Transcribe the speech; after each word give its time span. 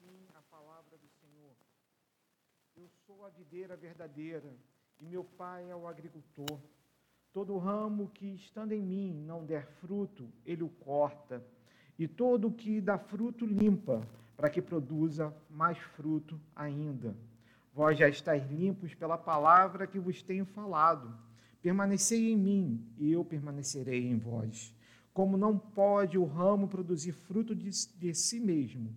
assim 0.00 0.26
a 0.34 0.42
palavra 0.42 0.96
do 0.96 1.08
Senhor. 1.20 1.54
Eu 2.74 2.88
sou 3.06 3.24
a 3.24 3.28
videira 3.30 3.76
verdadeira 3.76 4.50
e 5.00 5.04
meu 5.04 5.24
pai 5.24 5.70
é 5.70 5.76
o 5.76 5.86
agricultor. 5.86 6.58
Todo 7.32 7.58
ramo 7.58 8.08
que 8.08 8.34
estando 8.34 8.72
em 8.72 8.82
mim 8.82 9.12
não 9.26 9.44
der 9.44 9.66
fruto, 9.80 10.28
ele 10.44 10.62
o 10.62 10.68
corta, 10.68 11.44
e 11.98 12.08
todo 12.08 12.50
que 12.50 12.80
dá 12.80 12.98
fruto 12.98 13.44
limpa, 13.44 14.06
para 14.36 14.48
que 14.48 14.62
produza 14.62 15.34
mais 15.50 15.78
fruto 15.78 16.40
ainda. 16.56 17.14
Vós 17.74 17.98
já 17.98 18.08
estáis 18.08 18.50
limpos 18.50 18.94
pela 18.94 19.18
palavra 19.18 19.86
que 19.86 19.98
vos 19.98 20.22
tenho 20.22 20.46
falado. 20.46 21.14
Permanecei 21.62 22.32
em 22.32 22.36
mim, 22.36 22.94
e 22.98 23.12
eu 23.12 23.24
permanecerei 23.24 24.06
em 24.06 24.18
vós. 24.18 24.74
Como 25.12 25.36
não 25.36 25.58
pode 25.58 26.16
o 26.16 26.24
ramo 26.24 26.68
produzir 26.68 27.12
fruto 27.12 27.54
de, 27.54 27.70
de 27.96 28.14
si 28.14 28.40
mesmo, 28.40 28.96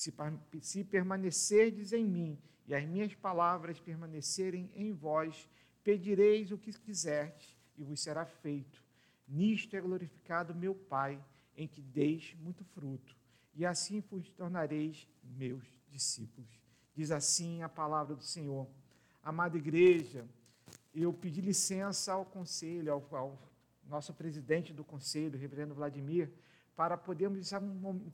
Se, 0.00 0.14
se 0.62 0.82
permanecerdes 0.82 1.92
em 1.92 2.06
mim 2.06 2.38
e 2.66 2.74
as 2.74 2.82
minhas 2.86 3.14
palavras 3.14 3.78
permanecerem 3.78 4.70
em 4.74 4.94
vós, 4.94 5.46
pedireis 5.84 6.50
o 6.50 6.56
que 6.56 6.72
quiserdes 6.72 7.54
e 7.76 7.84
vos 7.84 8.00
será 8.00 8.24
feito. 8.24 8.82
Nisto 9.28 9.76
é 9.76 9.80
glorificado 9.80 10.54
meu 10.54 10.74
Pai, 10.74 11.22
em 11.54 11.68
que 11.68 11.82
deis 11.82 12.34
muito 12.40 12.64
fruto, 12.64 13.14
e 13.54 13.66
assim 13.66 14.00
vos 14.00 14.30
tornareis 14.30 15.06
meus 15.22 15.62
discípulos. 15.90 16.48
Diz 16.94 17.10
assim 17.10 17.62
a 17.62 17.68
palavra 17.68 18.16
do 18.16 18.24
Senhor. 18.24 18.66
Amada 19.22 19.58
igreja, 19.58 20.26
eu 20.94 21.12
pedi 21.12 21.42
licença 21.42 22.14
ao 22.14 22.24
conselho, 22.24 22.90
ao, 22.90 23.06
ao 23.14 23.38
nosso 23.86 24.14
presidente 24.14 24.72
do 24.72 24.82
conselho, 24.82 25.38
reverendo 25.38 25.74
Vladimir, 25.74 26.32
para 26.74 26.96
podermos, 26.96 27.50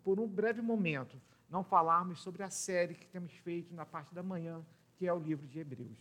por 0.02 0.18
um 0.18 0.26
breve 0.26 0.60
momento, 0.60 1.16
não 1.48 1.62
falarmos 1.62 2.20
sobre 2.20 2.42
a 2.42 2.50
série 2.50 2.94
que 2.94 3.06
temos 3.06 3.32
feito 3.32 3.74
na 3.74 3.86
parte 3.86 4.14
da 4.14 4.22
manhã, 4.22 4.64
que 4.96 5.06
é 5.06 5.12
o 5.12 5.18
livro 5.18 5.46
de 5.46 5.58
Hebreus. 5.58 5.98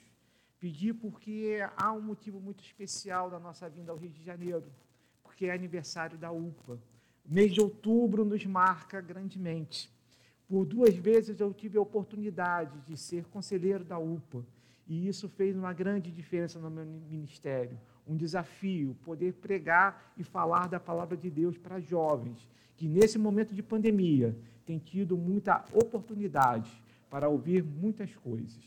Pedi 0.60 0.94
porque 0.94 1.60
há 1.78 1.92
um 1.92 2.02
motivo 2.02 2.40
muito 2.40 2.64
especial 2.64 3.30
da 3.30 3.40
nossa 3.40 3.70
vinda 3.70 3.92
ao 3.92 3.98
Rio 3.98 4.10
de 4.10 4.24
Janeiro, 4.24 4.66
porque 5.22 5.46
é 5.46 5.54
aniversário 5.54 6.18
da 6.18 6.32
UPA. 6.32 6.80
O 7.26 7.34
mês 7.34 7.54
de 7.54 7.62
outubro 7.62 8.24
nos 8.24 8.46
marca 8.46 9.02
grandemente. 9.02 9.92
Por 10.48 10.66
duas 10.66 10.96
vezes 10.96 11.40
eu 11.40 11.54
tive 11.54 11.78
a 11.78 11.82
oportunidade 11.82 12.80
de 12.82 12.96
ser 12.98 13.26
conselheiro 13.26 13.84
da 13.84 13.98
UPA, 13.98 14.46
e 14.88 15.08
isso 15.08 15.28
fez 15.28 15.56
uma 15.56 15.74
grande 15.74 16.12
diferença 16.12 16.59
no 16.59 16.70
meu 16.70 16.86
ministério. 16.86 17.80
Um 18.08 18.16
desafio, 18.16 18.96
poder 19.04 19.34
pregar 19.34 20.14
e 20.16 20.24
falar 20.24 20.68
da 20.68 20.80
palavra 20.80 21.18
de 21.18 21.30
Deus 21.30 21.58
para 21.58 21.80
jovens, 21.80 22.48
que 22.78 22.88
nesse 22.88 23.18
momento 23.18 23.54
de 23.54 23.64
pandemia 23.64 24.38
têm 24.66 24.80
tido 24.80 25.16
muita 25.16 25.64
oportunidade 25.72 26.70
para 27.10 27.30
ouvir 27.30 27.64
muitas 27.64 28.14
coisas. 28.16 28.64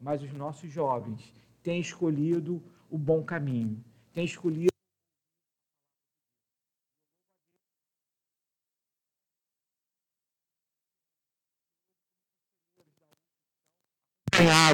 Mas 0.00 0.22
os 0.22 0.32
nossos 0.32 0.70
jovens 0.70 1.32
têm 1.62 1.80
escolhido 1.80 2.62
o 2.90 2.96
bom 2.96 3.22
caminho, 3.22 3.82
têm 4.12 4.24
escolhido 4.24 4.76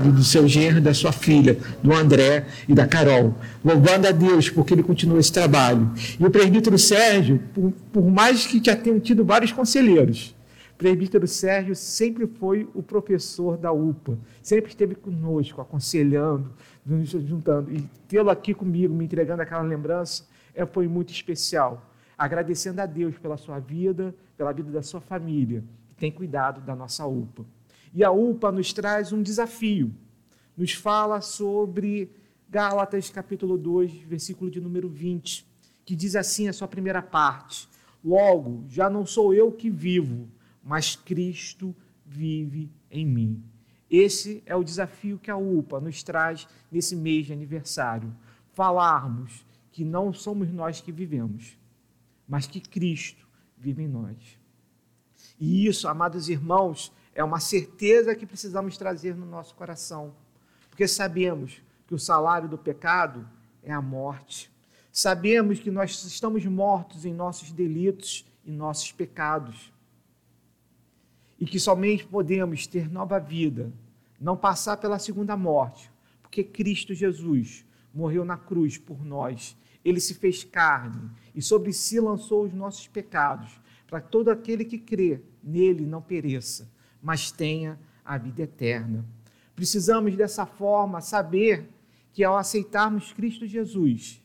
do 0.00 0.24
seu 0.24 0.48
genro, 0.48 0.80
da 0.80 0.94
sua 0.94 1.12
filha, 1.12 1.56
do 1.82 1.92
André 1.92 2.46
e 2.68 2.74
da 2.74 2.86
Carol, 2.86 3.34
louvando 3.64 4.08
a 4.08 4.10
Deus 4.10 4.48
porque 4.50 4.74
ele 4.74 4.82
continua 4.82 5.18
esse 5.18 5.32
trabalho. 5.32 5.92
E 6.18 6.24
o 6.24 6.30
presbítero 6.30 6.78
Sérgio, 6.78 7.40
por, 7.54 7.72
por 7.92 8.10
mais 8.10 8.46
que 8.46 8.62
já 8.62 8.74
tenham 8.74 8.98
tido 8.98 9.24
vários 9.24 9.52
conselheiros, 9.52 10.34
presbítero 10.82 11.28
Sérgio 11.28 11.76
sempre 11.76 12.26
foi 12.26 12.68
o 12.74 12.82
professor 12.82 13.56
da 13.56 13.70
UPA, 13.70 14.18
sempre 14.42 14.68
esteve 14.68 14.96
conosco, 14.96 15.60
aconselhando, 15.60 16.52
nos 16.84 17.10
juntando. 17.10 17.72
E 17.72 17.82
tê-lo 18.08 18.30
aqui 18.30 18.52
comigo, 18.52 18.92
me 18.92 19.04
entregando 19.04 19.42
aquela 19.42 19.62
lembrança, 19.62 20.26
é, 20.52 20.66
foi 20.66 20.88
muito 20.88 21.12
especial. 21.12 21.88
Agradecendo 22.18 22.80
a 22.80 22.86
Deus 22.86 23.16
pela 23.16 23.36
sua 23.36 23.60
vida, 23.60 24.12
pela 24.36 24.50
vida 24.50 24.72
da 24.72 24.82
sua 24.82 25.00
família, 25.00 25.62
que 25.90 25.94
tem 25.94 26.10
cuidado 26.10 26.60
da 26.60 26.74
nossa 26.74 27.06
UPA. 27.06 27.46
E 27.94 28.02
a 28.02 28.10
UPA 28.10 28.50
nos 28.50 28.72
traz 28.72 29.12
um 29.12 29.22
desafio. 29.22 29.94
Nos 30.56 30.72
fala 30.72 31.20
sobre 31.20 32.10
Gálatas 32.50 33.08
capítulo 33.08 33.56
2, 33.56 33.92
versículo 33.98 34.50
de 34.50 34.60
número 34.60 34.88
20, 34.88 35.46
que 35.84 35.94
diz 35.94 36.16
assim 36.16 36.48
a 36.48 36.52
sua 36.52 36.66
primeira 36.66 37.00
parte: 37.00 37.68
Logo, 38.04 38.64
já 38.68 38.90
não 38.90 39.06
sou 39.06 39.32
eu 39.32 39.52
que 39.52 39.70
vivo, 39.70 40.28
mas 40.62 40.96
Cristo 40.96 41.74
vive 42.04 42.70
em 42.90 43.06
mim. 43.06 43.42
Esse 43.90 44.42
é 44.46 44.56
o 44.56 44.64
desafio 44.64 45.18
que 45.18 45.30
a 45.30 45.36
UPA 45.36 45.80
nos 45.80 46.02
traz 46.02 46.48
nesse 46.70 46.96
mês 46.96 47.26
de 47.26 47.32
aniversário. 47.32 48.14
Falarmos 48.54 49.44
que 49.70 49.84
não 49.84 50.12
somos 50.12 50.50
nós 50.50 50.80
que 50.80 50.92
vivemos, 50.92 51.58
mas 52.26 52.46
que 52.46 52.60
Cristo 52.60 53.26
vive 53.58 53.82
em 53.82 53.88
nós. 53.88 54.16
E 55.38 55.66
isso, 55.66 55.88
amados 55.88 56.28
irmãos, 56.28 56.92
é 57.14 57.22
uma 57.22 57.40
certeza 57.40 58.14
que 58.14 58.26
precisamos 58.26 58.76
trazer 58.76 59.14
no 59.16 59.26
nosso 59.26 59.54
coração, 59.54 60.14
porque 60.70 60.88
sabemos 60.88 61.62
que 61.86 61.94
o 61.94 61.98
salário 61.98 62.48
do 62.48 62.56
pecado 62.56 63.28
é 63.62 63.72
a 63.72 63.82
morte. 63.82 64.50
Sabemos 64.90 65.58
que 65.58 65.70
nós 65.70 66.04
estamos 66.04 66.44
mortos 66.46 67.04
em 67.04 67.12
nossos 67.12 67.52
delitos 67.52 68.26
e 68.44 68.50
nossos 68.50 68.92
pecados. 68.92 69.72
E 71.42 71.44
que 71.44 71.58
somente 71.58 72.06
podemos 72.06 72.68
ter 72.68 72.88
nova 72.88 73.18
vida, 73.18 73.72
não 74.20 74.36
passar 74.36 74.76
pela 74.76 74.96
segunda 75.00 75.36
morte, 75.36 75.90
porque 76.22 76.44
Cristo 76.44 76.94
Jesus 76.94 77.66
morreu 77.92 78.24
na 78.24 78.36
cruz 78.36 78.78
por 78.78 79.04
nós. 79.04 79.56
Ele 79.84 79.98
se 79.98 80.14
fez 80.14 80.44
carne 80.44 81.10
e 81.34 81.42
sobre 81.42 81.72
si 81.72 81.98
lançou 81.98 82.44
os 82.44 82.52
nossos 82.52 82.86
pecados, 82.86 83.60
para 83.88 84.00
todo 84.00 84.28
aquele 84.28 84.64
que 84.64 84.78
crê 84.78 85.20
nele 85.42 85.84
não 85.84 86.00
pereça, 86.00 86.70
mas 87.02 87.32
tenha 87.32 87.76
a 88.04 88.16
vida 88.16 88.42
eterna. 88.42 89.04
Precisamos 89.56 90.14
dessa 90.14 90.46
forma 90.46 91.00
saber 91.00 91.68
que 92.12 92.22
ao 92.22 92.36
aceitarmos 92.36 93.12
Cristo 93.12 93.48
Jesus, 93.48 94.22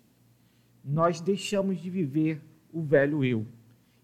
nós 0.85 1.19
deixamos 1.19 1.81
de 1.81 1.89
viver 1.89 2.39
o 2.71 2.83
velho 2.83 3.25
eu 3.25 3.47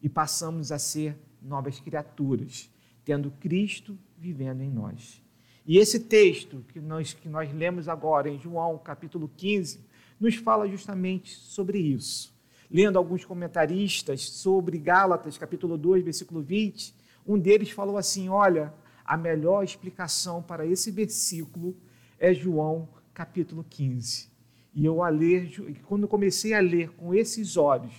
e 0.01 0.09
passamos 0.09 0.71
a 0.71 0.79
ser 0.79 1.15
novas 1.39 1.79
criaturas, 1.79 2.72
tendo 3.03 3.31
Cristo 3.31 3.97
vivendo 4.17 4.61
em 4.61 4.69
nós. 4.69 5.21
E 5.65 5.77
esse 5.77 5.99
texto 5.99 6.63
que 6.69 6.79
nós, 6.79 7.13
que 7.13 7.29
nós 7.29 7.53
lemos 7.53 7.87
agora 7.87 8.29
em 8.29 8.39
João 8.39 8.77
capítulo 8.77 9.31
15 9.37 9.79
nos 10.19 10.35
fala 10.35 10.67
justamente 10.67 11.31
sobre 11.31 11.79
isso. 11.79 12.33
Lendo 12.69 12.97
alguns 12.97 13.23
comentaristas 13.23 14.21
sobre 14.21 14.77
Gálatas 14.77 15.37
capítulo 15.37 15.77
2, 15.77 16.03
versículo 16.03 16.41
20, 16.41 16.93
um 17.25 17.37
deles 17.37 17.71
falou 17.71 17.97
assim: 17.97 18.29
Olha, 18.29 18.73
a 19.05 19.15
melhor 19.15 19.63
explicação 19.63 20.41
para 20.41 20.65
esse 20.65 20.91
versículo 20.91 21.75
é 22.19 22.33
João 22.33 22.89
capítulo 23.13 23.65
15. 23.69 24.27
E 24.73 24.85
eu 24.85 25.03
a 25.03 25.09
ler, 25.09 25.77
quando 25.83 26.07
comecei 26.07 26.53
a 26.53 26.59
ler 26.59 26.89
com 26.91 27.13
esses 27.13 27.57
olhos, 27.57 27.93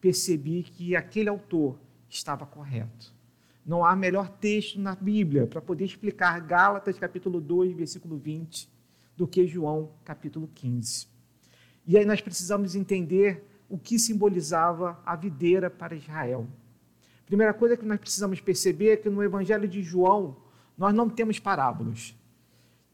percebi 0.00 0.62
que 0.62 0.94
aquele 0.94 1.28
autor 1.28 1.80
estava 2.08 2.44
correto. 2.44 3.17
Não 3.68 3.84
há 3.84 3.94
melhor 3.94 4.30
texto 4.30 4.80
na 4.80 4.94
Bíblia 4.94 5.46
para 5.46 5.60
poder 5.60 5.84
explicar 5.84 6.40
Gálatas 6.40 6.98
capítulo 6.98 7.38
2, 7.38 7.76
versículo 7.76 8.16
20, 8.16 8.66
do 9.14 9.28
que 9.28 9.46
João 9.46 9.90
capítulo 10.06 10.48
15. 10.54 11.06
E 11.86 11.98
aí 11.98 12.06
nós 12.06 12.22
precisamos 12.22 12.74
entender 12.74 13.44
o 13.68 13.76
que 13.76 13.98
simbolizava 13.98 14.98
a 15.04 15.14
videira 15.14 15.68
para 15.68 15.94
Israel. 15.94 16.46
Primeira 17.26 17.52
coisa 17.52 17.76
que 17.76 17.84
nós 17.84 18.00
precisamos 18.00 18.40
perceber 18.40 18.88
é 18.92 18.96
que 18.96 19.10
no 19.10 19.22
Evangelho 19.22 19.68
de 19.68 19.82
João 19.82 20.38
nós 20.78 20.94
não 20.94 21.10
temos 21.10 21.38
parábolas. 21.38 22.16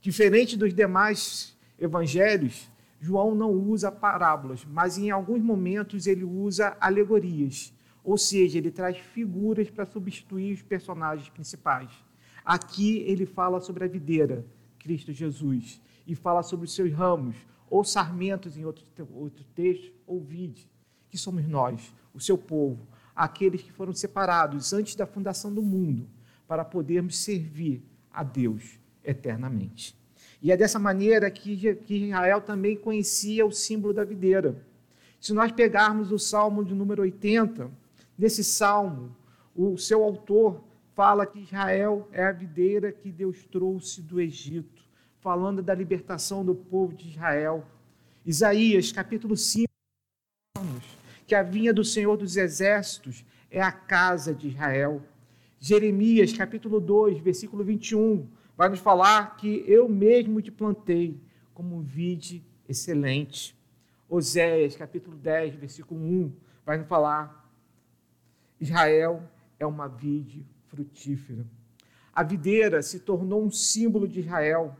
Diferente 0.01 0.57
dos 0.57 0.75
demais 0.75 1.57
evangelhos, 1.79 2.69
João 2.99 3.35
não 3.35 3.53
usa 3.53 3.93
parábolas, 3.93 4.65
mas 4.65 4.97
em 4.99 5.11
alguns 5.13 5.41
momentos 5.41 6.07
ele 6.07 6.25
usa 6.25 6.77
alegorias, 6.81 7.73
ou 8.05 8.19
seja, 8.19 8.59
ele 8.59 8.71
traz 8.71 8.99
figuras 8.99 9.71
para 9.71 9.87
substituir 9.87 10.53
os 10.53 10.63
personagens 10.63 11.31
principais. 11.31 11.91
Aqui 12.45 12.99
ele 12.99 13.25
fala 13.25 13.61
sobre 13.61 13.85
a 13.85 13.89
videira, 13.89 14.45
Cristo 14.79 15.11
Jesus, 15.11 15.81
e 16.07 16.15
fala 16.15 16.43
sobre 16.43 16.67
os 16.67 16.75
seus 16.75 16.93
ramos, 16.93 17.35
ou 17.71 17.83
sarmentos 17.83 18.59
em 18.59 18.67
outro, 18.67 18.85
outro 19.15 19.43
texto, 19.55 19.91
ou 20.07 20.21
vide, 20.21 20.69
que 21.09 21.17
somos 21.17 21.49
nós, 21.49 21.95
o 22.13 22.21
seu 22.21 22.37
povo, 22.37 22.87
aqueles 23.17 23.63
que 23.63 23.73
foram 23.73 23.95
separados 23.95 24.75
antes 24.75 24.95
da 24.95 25.07
fundação 25.07 25.53
do 25.53 25.63
mundo, 25.63 26.07
para 26.47 26.65
podermos 26.65 27.17
servir 27.17 27.83
a 28.13 28.23
Deus 28.23 28.79
eternamente. 29.03 29.97
E 30.43 30.53
é 30.53 30.57
dessa 30.59 30.79
maneira 30.79 31.31
que, 31.31 31.75
que 31.77 31.95
Israel 31.95 32.43
também 32.43 32.77
conhecia 32.77 33.47
o 33.47 33.51
símbolo 33.51 33.95
da 33.95 34.05
videira. 34.05 34.55
Se 35.19 35.33
nós 35.33 35.51
pegarmos 35.51 36.13
o 36.13 36.19
Salmo 36.19 36.63
de 36.63 36.75
número 36.75 37.01
80, 37.01 37.71
nesse 38.17 38.45
salmo, 38.45 39.17
o 39.55 39.77
seu 39.77 40.03
autor 40.03 40.63
fala 40.95 41.27
que 41.27 41.41
Israel 41.41 42.09
é 42.13 42.25
a 42.25 42.33
videira 42.33 42.93
que 42.93 43.11
Deus 43.11 43.45
trouxe 43.45 44.01
do 44.01 44.21
Egito, 44.21 44.85
falando 45.21 45.63
da 45.63 45.75
libertação 45.75 46.45
do 46.45 46.55
povo 46.55 46.95
de 46.95 47.09
Israel. 47.09 47.65
Isaías, 48.25 48.93
capítulo 48.93 49.37
5, 49.37 49.69
que 51.27 51.35
a 51.35 51.43
vinha 51.43 51.73
do 51.73 51.85
Senhor 51.85 52.17
dos 52.17 52.37
Exércitos 52.37 53.25
é 53.51 53.61
a 53.61 53.73
casa 53.73 54.35
de 54.35 54.49
Israel. 54.49 55.03
Jeremias, 55.59 56.33
capítulo 56.33 56.81
2, 56.81 57.21
versículo 57.21 57.65
21, 57.65 58.29
vai 58.57 58.69
nos 58.69 58.81
falar 58.81 59.37
que 59.37 59.65
eu 59.67 59.89
mesmo 59.89 60.41
te 60.43 60.51
plantei 60.51 61.21
como 61.53 61.81
vide 61.81 62.45
excelente. 62.69 63.57
Oséias, 64.09 64.77
capítulo 64.77 65.17
10, 65.17 65.55
versículo 65.55 66.01
1, 66.01 66.33
vai 66.65 66.79
nos 66.79 66.87
falar: 66.87 67.44
Israel 68.61 69.23
é 69.59 69.67
uma 69.67 69.89
vide 69.89 70.47
frutífera. 70.67 71.45
A 72.13 72.23
videira 72.23 72.83
se 72.83 73.01
tornou 73.01 73.45
um 73.45 73.51
símbolo 73.51 74.07
de 74.07 74.21
Israel. 74.21 74.77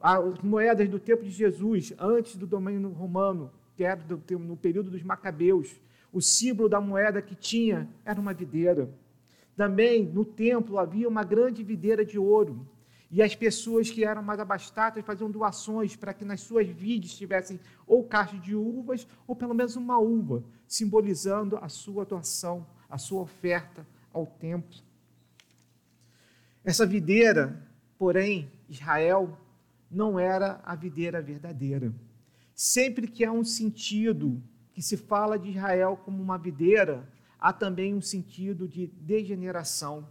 As 0.00 0.38
moedas 0.40 0.88
do 0.88 0.98
tempo 0.98 1.24
de 1.24 1.30
Jesus, 1.30 1.94
antes 1.98 2.36
do 2.36 2.46
domínio 2.46 2.90
romano, 2.90 3.50
que 3.74 3.84
era 3.84 4.00
no 4.38 4.56
período 4.56 4.90
dos 4.90 5.02
Macabeus, 5.02 5.80
o 6.12 6.20
símbolo 6.20 6.68
da 6.68 6.80
moeda 6.80 7.22
que 7.22 7.34
tinha 7.34 7.88
era 8.04 8.20
uma 8.20 8.34
videira. 8.34 8.88
Também 9.56 10.04
no 10.04 10.24
templo 10.24 10.78
havia 10.78 11.08
uma 11.08 11.24
grande 11.24 11.62
videira 11.62 12.04
de 12.04 12.18
ouro. 12.18 12.68
E 13.10 13.22
as 13.22 13.34
pessoas 13.34 13.90
que 13.90 14.04
eram 14.04 14.22
mais 14.22 14.40
abastadas 14.40 15.04
faziam 15.04 15.30
doações 15.30 15.94
para 15.94 16.12
que 16.12 16.24
nas 16.24 16.40
suas 16.40 16.66
vides 16.66 17.16
tivessem 17.16 17.60
ou 17.86 18.04
caixa 18.04 18.36
de 18.38 18.54
uvas 18.54 19.06
ou 19.26 19.36
pelo 19.36 19.54
menos 19.54 19.76
uma 19.76 19.98
uva, 19.98 20.42
simbolizando 20.66 21.56
a 21.58 21.68
sua 21.68 22.04
doação, 22.04 22.66
a 22.88 22.98
sua 22.98 23.22
oferta 23.22 23.86
ao 24.12 24.26
templo. 24.26 24.80
Essa 26.64 26.86
videira, 26.86 27.62
porém, 27.98 28.50
Israel 28.68 29.38
não 29.90 30.18
era 30.18 30.60
a 30.64 30.74
videira 30.74 31.20
verdadeira. 31.20 31.94
Sempre 32.54 33.06
que 33.06 33.24
há 33.24 33.30
um 33.30 33.44
sentido 33.44 34.42
que 34.72 34.82
se 34.82 34.96
fala 34.96 35.38
de 35.38 35.50
Israel 35.50 36.00
como 36.04 36.22
uma 36.22 36.36
videira, 36.36 37.08
há 37.38 37.52
também 37.52 37.94
um 37.94 38.00
sentido 38.00 38.66
de 38.66 38.86
degeneração. 38.86 40.08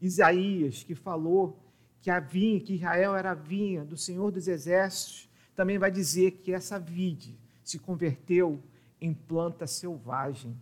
Isaías, 0.00 0.82
que 0.82 0.94
falou 0.94 1.69
que 2.00 2.10
a 2.10 2.18
vinha, 2.18 2.60
que 2.60 2.74
Israel 2.74 3.14
era 3.14 3.32
a 3.32 3.34
vinha 3.34 3.84
do 3.84 3.96
Senhor 3.96 4.30
dos 4.30 4.48
Exércitos, 4.48 5.28
também 5.54 5.78
vai 5.78 5.90
dizer 5.90 6.32
que 6.42 6.52
essa 6.52 6.78
vide 6.78 7.38
se 7.62 7.78
converteu 7.78 8.62
em 9.00 9.12
planta 9.12 9.66
selvagem. 9.66 10.56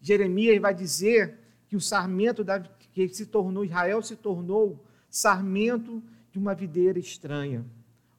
Jeremias 0.00 0.60
vai 0.60 0.74
dizer 0.74 1.38
que 1.68 1.76
o 1.76 1.80
sarmento 1.80 2.44
da, 2.44 2.60
que 2.60 3.08
se 3.08 3.26
tornou 3.26 3.64
Israel 3.64 4.02
se 4.02 4.16
tornou 4.16 4.84
sarmento 5.08 6.02
de 6.30 6.38
uma 6.38 6.54
videira 6.54 6.98
estranha. 6.98 7.64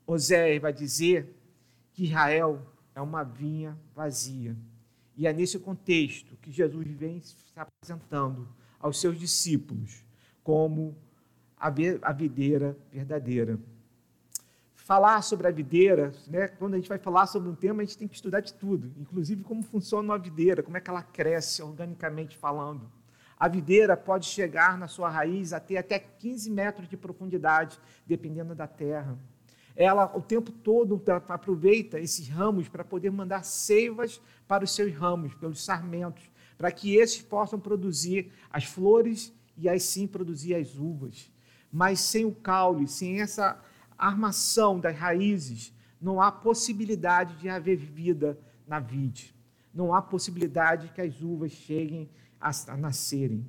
Oséias 0.06 0.62
vai 0.62 0.74
dizer 0.74 1.36
que 1.94 2.06
Israel 2.06 2.66
é 2.96 3.02
uma 3.02 3.24
vinha 3.24 3.78
vazia. 3.96 4.56
E 5.16 5.28
é 5.28 5.34
nesse 5.34 5.60
contexto 5.60 6.36
que 6.42 6.52
Jesus 6.52 6.88
vem 6.88 7.22
se 7.22 7.36
apresentando 7.56 8.48
aos 8.80 9.00
seus 9.00 9.20
discípulos 9.20 10.04
como 10.44 10.96
a 12.02 12.12
videira 12.12 12.78
verdadeira. 12.92 13.58
Falar 14.76 15.22
sobre 15.22 15.48
a 15.48 15.52
videira, 15.52 16.12
né, 16.28 16.50
quando 16.50 16.74
a 16.74 16.78
gente 16.78 16.90
vai 16.90 16.98
falar 16.98 17.26
sobre 17.26 17.50
um 17.50 17.56
tema, 17.56 17.82
a 17.82 17.86
gente 17.86 17.98
tem 17.98 18.08
que 18.08 18.16
estudar 18.16 18.42
de 18.42 18.54
tudo, 18.54 18.92
inclusive 18.98 19.42
como 19.44 19.64
funciona 19.64 20.12
uma 20.12 20.18
videira, 20.18 20.62
como 20.62 20.76
é 20.76 20.82
que 20.82 20.90
ela 20.90 21.02
cresce 21.02 21.64
organicamente 21.64 22.38
falando. 22.38 22.92
A 23.40 23.48
videira 23.48 23.96
pode 23.96 24.26
chegar 24.26 24.78
na 24.78 24.90
sua 24.90 25.10
raiz 25.10 25.54
até 25.54 25.78
até 25.78 26.00
15 26.00 26.50
metros 26.52 26.90
de 26.90 26.98
profundidade, 26.98 27.80
dependendo 28.06 28.54
da 28.54 28.68
terra. 28.68 29.18
Ela 29.74 30.12
o 30.16 30.22
tempo 30.22 30.52
todo 30.52 31.02
aproveita 31.30 31.98
esses 31.98 32.28
ramos 32.28 32.68
para 32.68 32.84
poder 32.84 33.10
mandar 33.10 33.44
seivas 33.44 34.22
para 34.48 34.66
os 34.66 34.76
seus 34.76 34.94
ramos, 34.94 35.34
pelos 35.34 35.64
sarmentos, 35.64 36.30
para 36.58 36.72
que 36.72 36.96
esses 36.96 37.22
possam 37.22 37.58
produzir 37.58 38.32
as 38.52 38.66
flores 38.66 39.34
e 39.58 39.70
aí 39.70 39.80
sim 39.80 40.06
produzir 40.06 40.56
as 40.56 40.78
uvas. 40.78 41.33
Mas 41.74 42.00
sem 42.02 42.24
o 42.24 42.32
caule, 42.32 42.88
sem 42.88 43.20
essa 43.20 43.60
armação 43.98 44.80
das 44.80 44.96
raízes, 44.96 45.74
não 46.00 46.22
há 46.22 46.32
possibilidade 46.32 47.36
de 47.38 47.50
haver 47.50 47.78
vida 47.78 48.38
na 48.68 48.80
vide. 48.80 49.34
Não 49.74 49.92
há 49.92 50.00
possibilidade 50.00 50.92
que 50.94 51.02
as 51.02 51.20
uvas 51.20 51.52
cheguem 51.52 52.08
a, 52.40 52.52
a 52.68 52.78
nascerem. 52.78 53.44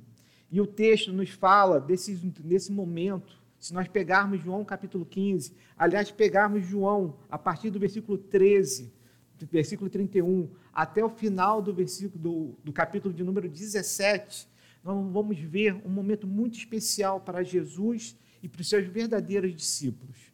E 0.51 0.59
o 0.59 0.65
texto 0.65 1.13
nos 1.13 1.29
fala 1.29 1.79
desse, 1.79 2.15
desse 2.15 2.71
momento, 2.71 3.37
se 3.59 3.73
nós 3.73 3.87
pegarmos 3.87 4.41
João 4.41 4.65
capítulo 4.65 5.05
15, 5.05 5.53
aliás, 5.77 6.09
pegarmos 6.09 6.65
João 6.65 7.17
a 7.29 7.37
partir 7.37 7.69
do 7.69 7.79
versículo 7.79 8.17
13, 8.17 8.91
do 9.37 9.45
versículo 9.45 9.89
31, 9.89 10.49
até 10.73 11.03
o 11.03 11.09
final 11.09 11.61
do 11.61 11.73
versículo 11.73 12.21
do, 12.21 12.55
do 12.63 12.73
capítulo 12.73 13.13
de 13.13 13.23
número 13.23 13.47
17, 13.49 14.47
nós 14.85 15.11
vamos 15.11 15.39
ver 15.39 15.73
um 15.83 15.89
momento 15.89 16.27
muito 16.27 16.59
especial 16.59 17.19
para 17.19 17.41
Jesus 17.41 18.15
e 18.43 18.47
para 18.47 18.61
os 18.61 18.69
seus 18.69 18.85
verdadeiros 18.85 19.55
discípulos. 19.55 20.31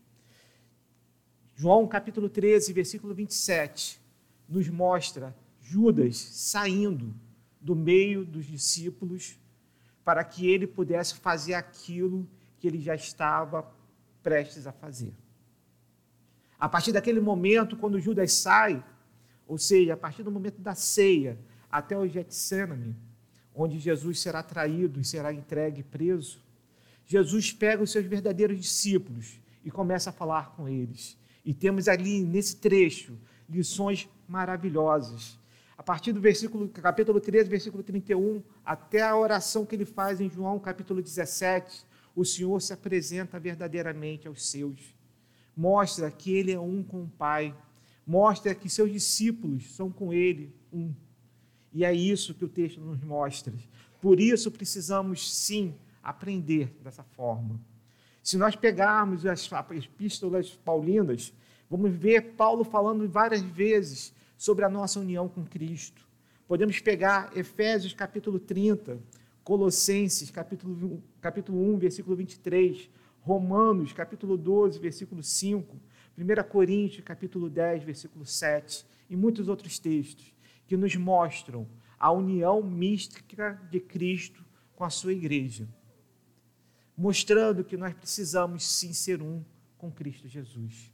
João 1.55 1.87
capítulo 1.87 2.27
13, 2.27 2.73
versículo 2.73 3.13
27, 3.13 4.01
nos 4.49 4.67
mostra 4.67 5.33
Judas 5.61 6.17
saindo 6.17 7.15
do 7.61 7.73
meio 7.73 8.25
dos 8.25 8.45
discípulos 8.45 9.39
para 10.03 10.21
que 10.21 10.45
ele 10.49 10.67
pudesse 10.67 11.15
fazer 11.15 11.53
aquilo 11.53 12.27
que 12.59 12.67
ele 12.67 12.81
já 12.81 12.93
estava 12.93 13.73
prestes 14.21 14.67
a 14.67 14.73
fazer. 14.73 15.13
A 16.59 16.67
partir 16.67 16.91
daquele 16.91 17.21
momento, 17.21 17.77
quando 17.77 18.01
Judas 18.01 18.33
sai, 18.33 18.83
ou 19.47 19.57
seja, 19.57 19.93
a 19.93 19.97
partir 19.97 20.23
do 20.23 20.31
momento 20.31 20.59
da 20.59 20.75
ceia 20.75 21.39
até 21.71 21.97
o 21.97 22.05
Getsemane, 22.05 22.97
onde 23.55 23.79
Jesus 23.79 24.19
será 24.19 24.41
traído 24.41 24.99
e 24.99 25.05
será 25.05 25.33
entregue 25.33 25.83
preso, 25.83 26.39
Jesus 27.05 27.51
pega 27.51 27.83
os 27.83 27.91
seus 27.91 28.05
verdadeiros 28.05 28.59
discípulos 28.59 29.39
e 29.65 29.69
começa 29.71 30.09
a 30.09 30.13
falar 30.13 30.55
com 30.55 30.69
eles. 30.69 31.17
E 31.43 31.53
temos 31.53 31.87
ali 31.87 32.21
nesse 32.21 32.57
trecho 32.57 33.17
lições 33.49 34.07
maravilhosas. 34.27 35.37
A 35.77 35.83
partir 35.83 36.13
do 36.13 36.21
versículo, 36.21 36.69
capítulo 36.69 37.19
13, 37.19 37.49
versículo 37.49 37.83
31, 37.83 38.41
até 38.63 39.01
a 39.01 39.17
oração 39.17 39.65
que 39.65 39.75
ele 39.75 39.85
faz 39.85 40.21
em 40.21 40.29
João, 40.29 40.59
capítulo 40.59 41.01
17, 41.01 41.83
o 42.15 42.23
Senhor 42.23 42.61
se 42.61 42.71
apresenta 42.71 43.39
verdadeiramente 43.39 44.27
aos 44.27 44.45
seus. 44.45 44.95
Mostra 45.55 46.09
que 46.11 46.31
ele 46.31 46.51
é 46.51 46.59
um 46.59 46.83
com 46.83 47.03
o 47.03 47.09
Pai. 47.09 47.55
Mostra 48.05 48.53
que 48.53 48.69
seus 48.69 48.91
discípulos 48.91 49.75
são 49.75 49.91
com 49.91 50.13
ele 50.13 50.53
um. 50.71 50.93
E 51.73 51.85
é 51.85 51.93
isso 51.93 52.33
que 52.33 52.45
o 52.45 52.49
texto 52.49 52.81
nos 52.81 53.01
mostra. 53.01 53.53
Por 54.01 54.19
isso 54.19 54.51
precisamos 54.51 55.33
sim 55.33 55.73
aprender 56.03 56.75
dessa 56.83 57.03
forma. 57.03 57.59
Se 58.23 58.37
nós 58.37 58.55
pegarmos 58.55 59.25
as 59.25 59.49
epístolas 59.71 60.51
paulinas, 60.51 61.33
vamos 61.69 61.91
ver 61.91 62.33
Paulo 62.33 62.63
falando 62.63 63.07
várias 63.07 63.41
vezes 63.41 64.13
sobre 64.37 64.65
a 64.65 64.69
nossa 64.69 64.99
união 64.99 65.29
com 65.29 65.45
Cristo. 65.45 66.07
Podemos 66.47 66.79
pegar 66.79 67.31
Efésios 67.35 67.93
capítulo 67.93 68.39
30, 68.39 68.99
Colossenses 69.43 70.29
capítulo, 70.29 71.01
capítulo 71.21 71.73
1, 71.73 71.77
versículo 71.77 72.15
23, 72.15 72.89
Romanos 73.21 73.93
capítulo 73.93 74.35
12, 74.35 74.79
versículo 74.79 75.23
5, 75.23 75.79
1 76.17 76.49
Coríntios 76.49 77.03
capítulo 77.05 77.49
10, 77.49 77.83
versículo 77.83 78.25
7 78.25 78.85
e 79.09 79.15
muitos 79.15 79.47
outros 79.47 79.79
textos 79.79 80.33
que 80.71 80.77
nos 80.77 80.95
mostram 80.95 81.67
a 81.99 82.09
união 82.13 82.63
mística 82.63 83.59
de 83.69 83.77
Cristo 83.77 84.41
com 84.73 84.85
a 84.85 84.89
sua 84.89 85.11
igreja, 85.11 85.67
mostrando 86.95 87.61
que 87.61 87.75
nós 87.75 87.93
precisamos 87.93 88.65
sim 88.65 88.93
ser 88.93 89.21
um 89.21 89.43
com 89.77 89.91
Cristo 89.91 90.29
Jesus. 90.29 90.89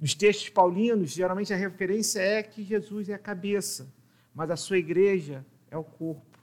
Nos 0.00 0.14
textos 0.14 0.48
paulinos, 0.48 1.10
geralmente 1.10 1.52
a 1.52 1.56
referência 1.56 2.18
é 2.18 2.42
que 2.42 2.64
Jesus 2.64 3.10
é 3.10 3.12
a 3.12 3.18
cabeça, 3.18 3.92
mas 4.34 4.50
a 4.50 4.56
sua 4.56 4.78
igreja 4.78 5.44
é 5.70 5.76
o 5.76 5.84
corpo. 5.84 6.38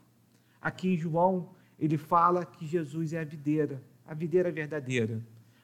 Aqui 0.61 0.89
em 0.89 0.97
João, 0.97 1.49
ele 1.79 1.97
fala 1.97 2.45
que 2.45 2.63
Jesus 2.63 3.11
é 3.11 3.21
a 3.21 3.25
videira, 3.25 3.81
a 4.05 4.13
videira 4.13 4.51
verdadeira, 4.51 5.19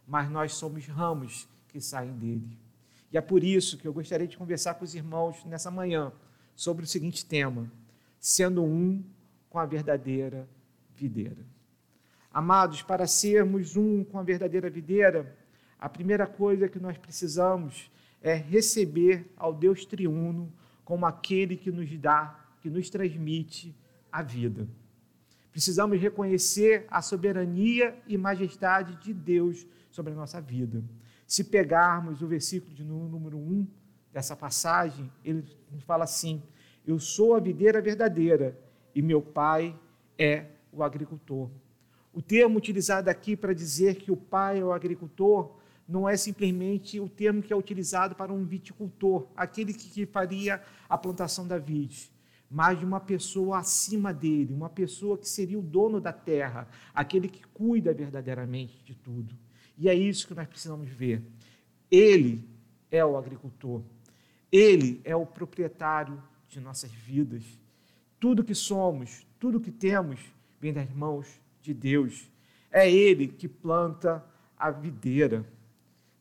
mas 0.07 0.31
nós 0.31 0.55
somos 0.55 0.88
ramos 0.88 1.48
que 1.67 1.79
saem 1.79 2.13
dele. 2.13 2.57
E 3.12 3.19
é 3.19 3.22
por 3.22 3.43
isso 3.43 3.77
que 3.77 3.88
eu 3.88 3.93
gostaria 3.93 4.27
de 4.27 4.36
conversar 4.36 4.74
com 4.74 4.84
os 4.84 4.95
irmãos 4.95 5.45
nessa 5.45 5.69
manhã 5.69 6.12
sobre 6.56 6.86
o 6.86 6.88
seguinte 6.88 7.26
tema: 7.26 7.72
sendo 8.20 8.64
um 8.64 9.04
com 9.50 9.60
a 9.60 9.66
verdadeira 9.66 10.48
videira. 10.96 11.46
Amados, 12.34 12.82
para 12.82 13.08
sermos 13.08 13.76
um 13.76 14.04
com 14.04 14.20
a 14.20 14.24
verdadeira 14.24 14.70
videira, 14.70 15.38
a 15.80 15.88
primeira 15.88 16.26
coisa 16.26 16.68
que 16.68 16.80
nós 16.80 16.98
precisamos 16.98 17.90
é 18.22 18.34
receber 18.34 19.32
ao 19.38 19.54
Deus 19.54 19.86
triuno 19.86 20.52
como 20.84 21.06
aquele 21.06 21.56
que 21.56 21.72
nos 21.72 21.90
dá, 21.98 22.48
que 22.62 22.70
nos 22.70 22.90
transmite 22.90 23.76
a 24.12 24.22
vida. 24.22 24.68
Precisamos 25.52 26.02
reconhecer 26.02 26.86
a 26.90 27.02
soberania 27.02 27.98
e 28.08 28.18
majestade 28.18 28.96
de 28.98 29.14
Deus 29.14 29.66
sobre 29.90 30.12
a 30.12 30.16
nossa 30.16 30.42
vida. 30.42 30.84
Se 31.26 31.46
pegarmos 31.46 32.22
o 32.22 32.28
versículo 32.28 32.74
de 32.74 32.84
número 32.84 33.38
1 33.38 33.66
dessa 34.15 34.34
passagem, 34.34 35.12
ele 35.25 35.43
fala 35.86 36.05
assim: 36.05 36.41
Eu 36.88 36.98
sou 36.98 37.36
a 37.36 37.39
videira 37.41 37.81
verdadeira 37.81 38.57
e 38.95 39.01
meu 39.01 39.22
pai 39.22 39.77
é 40.17 40.45
o 40.72 40.81
agricultor. 40.81 41.50
O 42.13 42.22
termo 42.22 42.57
utilizado 42.57 43.10
aqui 43.10 43.36
para 43.36 43.51
dizer 43.51 43.95
que 43.95 44.10
o 44.10 44.15
pai 44.15 44.60
é 44.60 44.63
o 44.63 44.72
agricultor 44.72 45.57
não 45.86 46.07
é 46.07 46.15
simplesmente 46.15 46.98
o 46.98 47.10
termo 47.10 47.43
que 47.43 47.51
é 47.51 47.55
utilizado 47.57 48.15
para 48.15 48.31
um 48.31 48.45
viticultor, 48.45 49.27
aquele 49.36 49.74
que 49.74 50.05
faria 50.05 50.63
a 50.89 50.98
plantação 50.98 51.45
da 51.45 51.60
vide, 51.60 52.10
mas 52.50 52.79
de 52.79 52.86
uma 52.86 53.01
pessoa 53.01 53.60
acima 53.60 54.13
dele, 54.13 54.53
uma 54.53 54.69
pessoa 54.69 55.17
que 55.17 55.27
seria 55.27 55.60
o 55.60 55.62
dono 55.62 56.00
da 56.00 56.13
terra, 56.13 56.69
aquele 56.93 57.27
que 57.27 57.43
cuida 57.53 57.93
verdadeiramente 57.93 58.81
de 58.84 58.95
tudo. 58.95 59.36
E 59.77 59.89
é 59.89 59.93
isso 59.93 60.25
que 60.25 60.34
nós 60.34 60.48
precisamos 60.48 60.89
ver. 60.89 61.22
Ele 61.91 62.48
é 62.89 63.05
o 63.05 63.17
agricultor, 63.17 63.84
ele 64.56 65.02
é 65.04 65.14
o 65.14 65.26
proprietário 65.26 66.24
de 66.48 66.62
nossas 66.62 66.90
vidas. 66.90 67.44
Tudo 68.18 68.42
que 68.42 68.56
somos, 68.56 69.28
tudo 69.38 69.60
que 69.60 69.70
temos, 69.72 70.22
vem 70.62 70.72
das 70.72 70.90
mãos 70.92 71.28
de 71.62 71.74
Deus. 71.74 72.32
É 72.72 72.90
Ele 72.90 73.28
que 73.28 73.50
planta 73.50 74.26
a 74.58 74.72
videira. 74.72 75.46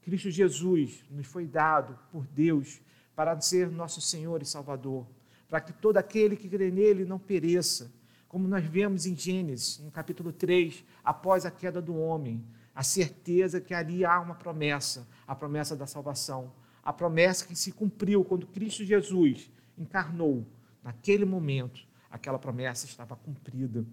Cristo 0.02 0.32
Jesus 0.32 1.04
nos 1.08 1.28
foi 1.28 1.46
dado 1.46 1.96
por 2.10 2.26
Deus 2.26 2.80
para 3.14 3.40
ser 3.40 3.70
nosso 3.70 4.00
Senhor 4.00 4.42
e 4.42 4.44
Salvador, 4.44 5.06
para 5.48 5.60
que 5.60 5.72
todo 5.72 5.96
aquele 5.96 6.34
que 6.36 6.48
crê 6.48 6.72
nele 6.72 7.04
não 7.04 7.20
pereça. 7.20 7.92
Como 8.26 8.48
nós 8.48 8.64
vemos 8.64 9.06
em 9.06 9.14
Gênesis, 9.14 9.78
no 9.78 9.92
capítulo 9.92 10.32
3, 10.32 10.84
após 11.04 11.46
a 11.46 11.52
queda 11.52 11.80
do 11.80 11.94
homem, 11.94 12.44
a 12.74 12.82
certeza 12.82 13.60
que 13.60 13.72
ali 13.72 14.04
há 14.04 14.18
uma 14.18 14.34
promessa, 14.34 15.06
a 15.24 15.36
promessa 15.36 15.76
da 15.76 15.86
salvação, 15.86 16.52
a 16.84 16.92
promessa 16.92 17.46
que 17.46 17.56
se 17.56 17.72
cumpriu 17.72 18.22
quando 18.22 18.46
Cristo 18.46 18.84
Jesus 18.84 19.50
encarnou. 19.78 20.46
Naquele 20.82 21.24
momento, 21.24 21.80
aquela 22.10 22.38
promessa 22.38 22.84
estava 22.84 23.16
cumprida. 23.16 23.86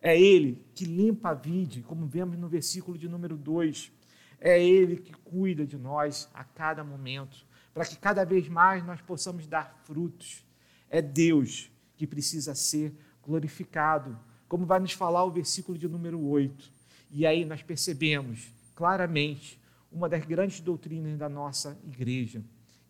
É 0.00 0.18
Ele 0.18 0.64
que 0.74 0.84
limpa 0.84 1.30
a 1.30 1.34
vide, 1.34 1.82
como 1.82 2.06
vemos 2.06 2.38
no 2.38 2.48
versículo 2.48 2.96
de 2.96 3.08
número 3.08 3.36
2. 3.36 3.92
É 4.40 4.62
Ele 4.62 4.96
que 4.96 5.12
cuida 5.12 5.66
de 5.66 5.76
nós 5.76 6.30
a 6.32 6.44
cada 6.44 6.84
momento, 6.84 7.44
para 7.74 7.84
que 7.84 7.98
cada 7.98 8.24
vez 8.24 8.48
mais 8.48 8.86
nós 8.86 9.02
possamos 9.02 9.46
dar 9.46 9.82
frutos. 9.84 10.46
É 10.88 11.02
Deus 11.02 11.70
que 11.96 12.06
precisa 12.06 12.54
ser 12.54 12.94
glorificado, 13.22 14.18
como 14.48 14.64
vai 14.64 14.80
nos 14.80 14.92
falar 14.92 15.24
o 15.24 15.30
versículo 15.30 15.76
de 15.76 15.88
número 15.88 16.20
8. 16.20 16.70
E 17.10 17.26
aí 17.26 17.44
nós 17.44 17.62
percebemos 17.62 18.52
claramente 18.74 19.59
uma 19.90 20.08
das 20.08 20.24
grandes 20.24 20.60
doutrinas 20.60 21.18
da 21.18 21.28
nossa 21.28 21.78
igreja, 21.84 22.42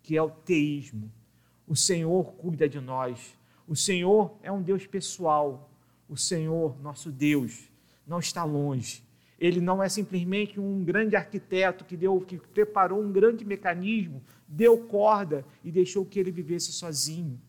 que 0.02 0.16
é 0.16 0.22
o 0.22 0.30
teísmo. 0.30 1.10
O 1.66 1.74
Senhor 1.74 2.32
cuida 2.34 2.68
de 2.68 2.80
nós. 2.80 3.36
O 3.66 3.76
Senhor 3.76 4.36
é 4.42 4.50
um 4.50 4.62
Deus 4.62 4.86
pessoal. 4.86 5.70
O 6.08 6.16
Senhor, 6.16 6.80
nosso 6.82 7.10
Deus, 7.10 7.70
não 8.06 8.18
está 8.18 8.44
longe. 8.44 9.02
Ele 9.38 9.60
não 9.60 9.82
é 9.82 9.88
simplesmente 9.88 10.60
um 10.60 10.84
grande 10.84 11.16
arquiteto 11.16 11.84
que 11.84 11.96
deu, 11.96 12.20
que 12.20 12.36
preparou 12.36 13.02
um 13.02 13.10
grande 13.10 13.42
mecanismo, 13.44 14.22
deu 14.46 14.76
corda 14.86 15.46
e 15.64 15.72
deixou 15.72 16.04
que 16.04 16.18
ele 16.18 16.30
vivesse 16.30 16.72
sozinho. 16.72 17.40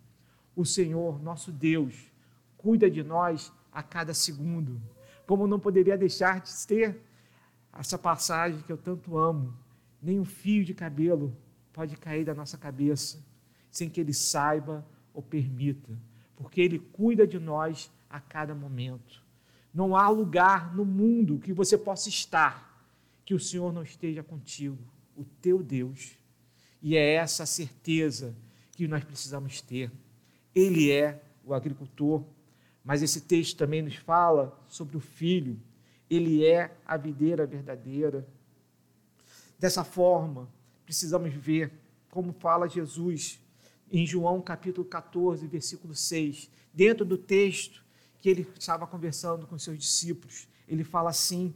O 0.55 0.63
Senhor, 0.63 1.21
nosso 1.21 1.51
Deus, 1.51 2.11
cuida 2.57 2.89
de 2.89 3.03
nós 3.03 3.51
a 3.71 3.83
cada 3.83 4.13
segundo. 4.13 4.79
Como 5.25 5.47
não 5.47 5.59
poderia 5.59 5.97
deixar 5.97 6.39
de 6.39 6.51
ter 6.65 7.01
essa 7.73 7.97
passagem 7.97 8.61
que 8.61 8.71
eu 8.71 8.77
tanto 8.77 9.17
amo. 9.17 9.57
Nem 10.01 10.19
um 10.19 10.25
fio 10.25 10.65
de 10.65 10.73
cabelo 10.73 11.35
pode 11.71 11.95
cair 11.95 12.25
da 12.25 12.33
nossa 12.33 12.57
cabeça 12.57 13.23
sem 13.69 13.89
que 13.89 14.01
ele 14.01 14.13
saiba 14.13 14.85
ou 15.13 15.21
permita, 15.21 15.97
porque 16.35 16.59
ele 16.59 16.79
cuida 16.79 17.25
de 17.25 17.39
nós 17.39 17.89
a 18.09 18.19
cada 18.19 18.53
momento. 18.53 19.23
Não 19.73 19.95
há 19.95 20.09
lugar 20.09 20.75
no 20.75 20.83
mundo 20.83 21.39
que 21.39 21.53
você 21.53 21.77
possa 21.77 22.09
estar 22.09 22.69
que 23.23 23.33
o 23.33 23.39
Senhor 23.39 23.71
não 23.71 23.83
esteja 23.83 24.21
contigo, 24.21 24.77
o 25.15 25.23
teu 25.23 25.63
Deus. 25.63 26.17
E 26.81 26.97
é 26.97 27.13
essa 27.13 27.43
a 27.43 27.45
certeza 27.45 28.35
que 28.73 28.87
nós 28.87 29.03
precisamos 29.03 29.61
ter. 29.61 29.89
Ele 30.53 30.91
é 30.91 31.23
o 31.45 31.53
agricultor, 31.53 32.25
mas 32.83 33.01
esse 33.01 33.21
texto 33.21 33.57
também 33.57 33.81
nos 33.81 33.95
fala 33.95 34.59
sobre 34.67 34.97
o 34.97 34.99
filho. 34.99 35.57
Ele 36.11 36.45
é 36.45 36.75
a 36.85 36.97
videira 36.97 37.47
verdadeira. 37.47 38.27
Dessa 39.57 39.85
forma, 39.85 40.49
precisamos 40.83 41.33
ver 41.33 41.71
como 42.09 42.33
fala 42.33 42.67
Jesus 42.67 43.39
em 43.89 44.05
João 44.05 44.41
capítulo 44.41 44.85
14, 44.85 45.47
versículo 45.47 45.95
6. 45.95 46.51
Dentro 46.73 47.05
do 47.05 47.17
texto, 47.17 47.81
que 48.19 48.27
ele 48.27 48.45
estava 48.59 48.85
conversando 48.85 49.47
com 49.47 49.57
seus 49.57 49.77
discípulos. 49.77 50.49
Ele 50.67 50.83
fala 50.83 51.09
assim: 51.09 51.53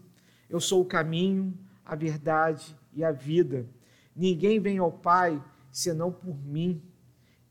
Eu 0.49 0.61
sou 0.61 0.81
o 0.81 0.85
caminho, 0.85 1.53
a 1.83 1.93
verdade 1.93 2.75
e 2.93 3.03
a 3.03 3.11
vida. 3.11 3.67
Ninguém 4.15 4.57
vem 4.59 4.77
ao 4.77 4.91
Pai 4.91 5.43
senão 5.69 6.13
por 6.13 6.35
mim. 6.45 6.81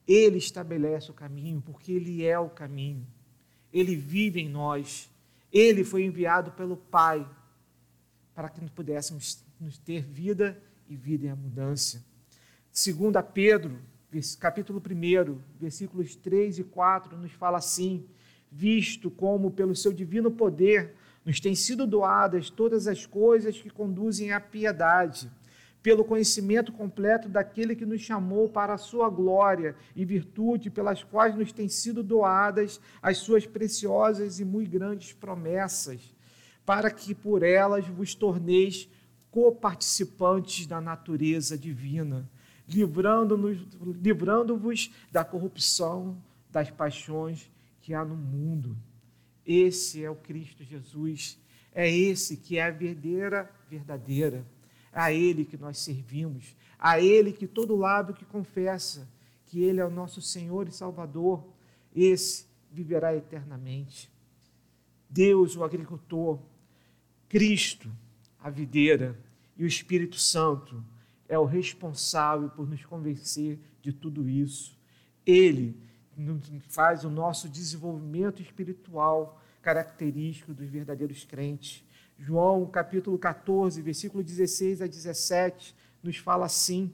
Ele 0.08 0.38
estabelece 0.38 1.10
o 1.10 1.14
caminho, 1.14 1.60
porque 1.60 1.92
Ele 1.92 2.24
é 2.24 2.38
o 2.38 2.48
caminho. 2.48 3.06
Ele 3.70 3.94
vive 3.94 4.40
em 4.40 4.48
nós. 4.48 5.10
Ele 5.54 5.84
foi 5.84 6.04
enviado 6.04 6.50
pelo 6.50 6.76
Pai 6.76 7.24
para 8.34 8.48
que 8.48 8.60
nós 8.60 8.70
pudéssemos 8.70 9.44
nos 9.60 9.78
ter 9.78 10.02
vida 10.02 10.60
e 10.88 10.96
vida 10.96 11.26
em 11.26 11.30
abundância. 11.30 12.02
Segundo 12.72 13.16
a 13.18 13.22
Pedro, 13.22 13.78
capítulo 14.40 14.82
1, 14.84 15.38
versículos 15.60 16.16
3 16.16 16.58
e 16.58 16.64
4, 16.64 17.16
nos 17.16 17.30
fala 17.30 17.58
assim: 17.58 18.04
visto 18.50 19.08
como, 19.12 19.52
pelo 19.52 19.76
seu 19.76 19.92
divino 19.92 20.28
poder, 20.28 20.96
nos 21.24 21.38
têm 21.38 21.54
sido 21.54 21.86
doadas 21.86 22.50
todas 22.50 22.88
as 22.88 23.06
coisas 23.06 23.56
que 23.56 23.70
conduzem 23.70 24.32
à 24.32 24.40
piedade, 24.40 25.30
pelo 25.84 26.02
conhecimento 26.02 26.72
completo 26.72 27.28
daquele 27.28 27.76
que 27.76 27.84
nos 27.84 28.00
chamou 28.00 28.48
para 28.48 28.72
a 28.72 28.78
sua 28.78 29.10
glória 29.10 29.76
e 29.94 30.02
virtude, 30.02 30.70
pelas 30.70 31.04
quais 31.04 31.36
nos 31.36 31.52
têm 31.52 31.68
sido 31.68 32.02
doadas 32.02 32.80
as 33.02 33.18
suas 33.18 33.46
preciosas 33.46 34.40
e 34.40 34.46
muito 34.46 34.70
grandes 34.70 35.12
promessas, 35.12 36.00
para 36.64 36.90
que 36.90 37.14
por 37.14 37.42
elas 37.42 37.86
vos 37.86 38.14
torneis 38.14 38.88
coparticipantes 39.30 40.66
da 40.66 40.80
natureza 40.80 41.58
divina, 41.58 42.26
livrando-vos 42.66 43.58
livrando 44.00 44.58
da 45.12 45.22
corrupção 45.22 46.16
das 46.50 46.70
paixões 46.70 47.52
que 47.82 47.92
há 47.92 48.02
no 48.02 48.16
mundo. 48.16 48.74
Esse 49.44 50.02
é 50.02 50.08
o 50.08 50.16
Cristo 50.16 50.64
Jesus. 50.64 51.38
É 51.74 51.94
esse 51.94 52.38
que 52.38 52.56
é 52.56 52.62
a 52.62 52.70
verdadeira 52.70 53.50
verdadeira. 53.68 54.46
A 54.94 55.12
Ele 55.12 55.44
que 55.44 55.56
nós 55.56 55.78
servimos. 55.78 56.56
A 56.78 57.00
Ele 57.00 57.32
que 57.32 57.46
todo 57.46 57.76
lábio 57.76 58.14
que 58.14 58.24
confessa 58.24 59.08
que 59.46 59.62
Ele 59.62 59.80
é 59.80 59.84
o 59.84 59.90
nosso 59.90 60.22
Senhor 60.22 60.68
e 60.68 60.72
Salvador, 60.72 61.44
esse 61.94 62.46
viverá 62.70 63.14
eternamente. 63.14 64.10
Deus, 65.08 65.56
o 65.56 65.62
agricultor, 65.62 66.40
Cristo, 67.28 67.90
a 68.40 68.50
videira 68.50 69.18
e 69.56 69.64
o 69.64 69.66
Espírito 69.66 70.16
Santo 70.16 70.84
é 71.28 71.38
o 71.38 71.44
responsável 71.44 72.50
por 72.50 72.68
nos 72.68 72.84
convencer 72.84 73.58
de 73.80 73.92
tudo 73.92 74.28
isso. 74.28 74.76
Ele 75.24 75.76
faz 76.68 77.04
o 77.04 77.10
nosso 77.10 77.48
desenvolvimento 77.48 78.42
espiritual 78.42 79.40
característico 79.62 80.52
dos 80.52 80.68
verdadeiros 80.68 81.24
crentes. 81.24 81.84
João, 82.18 82.66
capítulo 82.66 83.18
14, 83.18 83.82
versículo 83.82 84.22
16 84.22 84.82
a 84.82 84.86
17, 84.86 85.74
nos 86.02 86.16
fala 86.16 86.46
assim: 86.46 86.92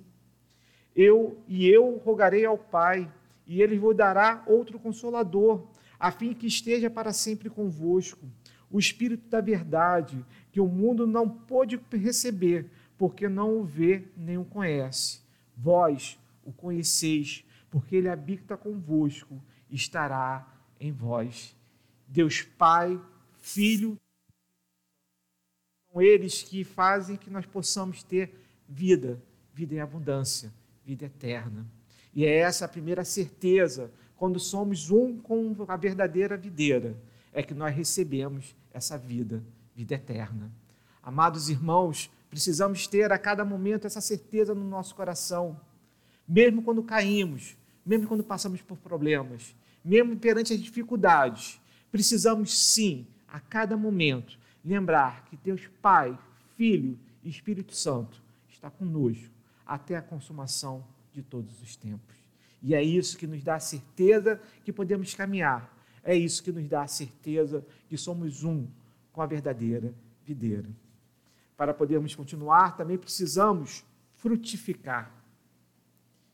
Eu 0.95 1.39
e 1.47 1.67
eu 1.67 1.97
rogarei 1.99 2.45
ao 2.45 2.57
Pai, 2.57 3.11
e 3.47 3.61
ele 3.61 3.79
vos 3.79 3.97
dará 3.97 4.43
outro 4.47 4.79
consolador, 4.79 5.67
a 5.99 6.11
fim 6.11 6.33
que 6.33 6.47
esteja 6.47 6.89
para 6.89 7.13
sempre 7.13 7.51
convosco, 7.51 8.27
o 8.71 8.79
Espírito 8.79 9.29
da 9.29 9.41
verdade, 9.41 10.25
que 10.53 10.61
o 10.61 10.67
mundo 10.67 11.07
não 11.07 11.29
pôde 11.29 11.79
receber, 11.93 12.71
porque 12.97 13.29
não 13.29 13.59
o 13.59 13.65
vê 13.65 14.05
nem 14.17 14.39
o 14.39 14.45
conhece. 14.45 15.21
Vós 15.57 16.19
o 16.45 16.53
conheceis, 16.53 17.45
porque 17.71 17.97
ele 17.97 18.09
habita 18.09 18.57
convosco, 18.57 19.43
estará 19.71 20.47
em 20.79 20.93
vós. 20.93 21.55
Deus 22.09 22.43
Pai, 22.43 23.01
Filho, 23.39 23.99
são 25.93 26.01
eles 26.01 26.43
que 26.43 26.63
fazem 26.65 27.17
que 27.17 27.31
nós 27.31 27.45
possamos 27.45 28.03
ter 28.03 28.33
vida, 28.69 29.21
vida 29.53 29.75
em 29.75 29.81
abundância, 29.81 30.53
vida 30.85 31.07
eterna. 31.07 31.67
E 32.15 32.25
é 32.25 32.39
essa 32.39 32.65
a 32.65 32.69
primeira 32.69 33.05
certeza, 33.05 33.91
quando 34.17 34.39
somos 34.39 34.91
um 34.91 35.19
com 35.19 35.55
a 35.67 35.77
verdadeira 35.77 36.37
videira, 36.37 36.97
é 37.33 37.43
que 37.43 37.55
nós 37.55 37.75
recebemos 37.75 38.55
essa 38.73 38.97
vida, 38.97 39.43
vida 39.75 39.95
eterna. 39.95 40.51
Amados 41.03 41.49
irmãos, 41.49 42.11
precisamos 42.29 42.87
ter 42.87 43.11
a 43.13 43.19
cada 43.19 43.45
momento 43.45 43.87
essa 43.87 44.01
certeza 44.01 44.55
no 44.55 44.65
nosso 44.65 44.95
coração, 44.95 45.59
mesmo 46.27 46.63
quando 46.63 46.83
caímos, 46.83 47.57
mesmo 47.85 48.07
quando 48.07 48.23
passamos 48.23 48.61
por 48.61 48.77
problemas, 48.79 49.55
mesmo 49.85 50.17
perante 50.17 50.53
as 50.53 50.61
dificuldades, 50.61 51.61
precisamos 51.91 52.57
sim, 52.57 53.07
a 53.27 53.41
cada 53.41 53.77
momento, 53.77 54.39
lembrar 54.65 55.25
que 55.25 55.37
Deus 55.37 55.67
Pai, 55.81 56.19
Filho 56.57 56.99
e 57.23 57.29
Espírito 57.29 57.75
Santo 57.75 58.23
está 58.49 58.71
conosco 58.71 59.33
até 59.67 59.97
a 59.97 60.03
consumação 60.03 60.85
de 61.13 61.23
todos 61.23 61.61
os 61.63 61.77
tempos. 61.77 62.17
E 62.63 62.75
é 62.75 62.83
isso 62.83 63.17
que 63.17 63.27
nos 63.27 63.43
dá 63.43 63.55
a 63.55 63.61
certeza 63.61 64.41
que 64.65 64.73
podemos 64.73 65.15
caminhar. 65.15 65.75
É 66.03 66.15
isso 66.15 66.43
que 66.43 66.53
nos 66.53 66.69
dá 66.69 66.83
a 66.83 66.89
certeza 66.89 67.65
que 67.89 67.97
somos 67.97 68.45
um 68.45 68.67
com 69.13 69.23
a 69.23 69.27
verdadeira 69.27 69.95
videira. 70.25 70.69
Para 71.57 71.75
podermos 71.75 72.15
continuar, 72.15 72.77
também 72.77 72.99
precisamos 72.99 73.85
frutificar. 74.15 75.15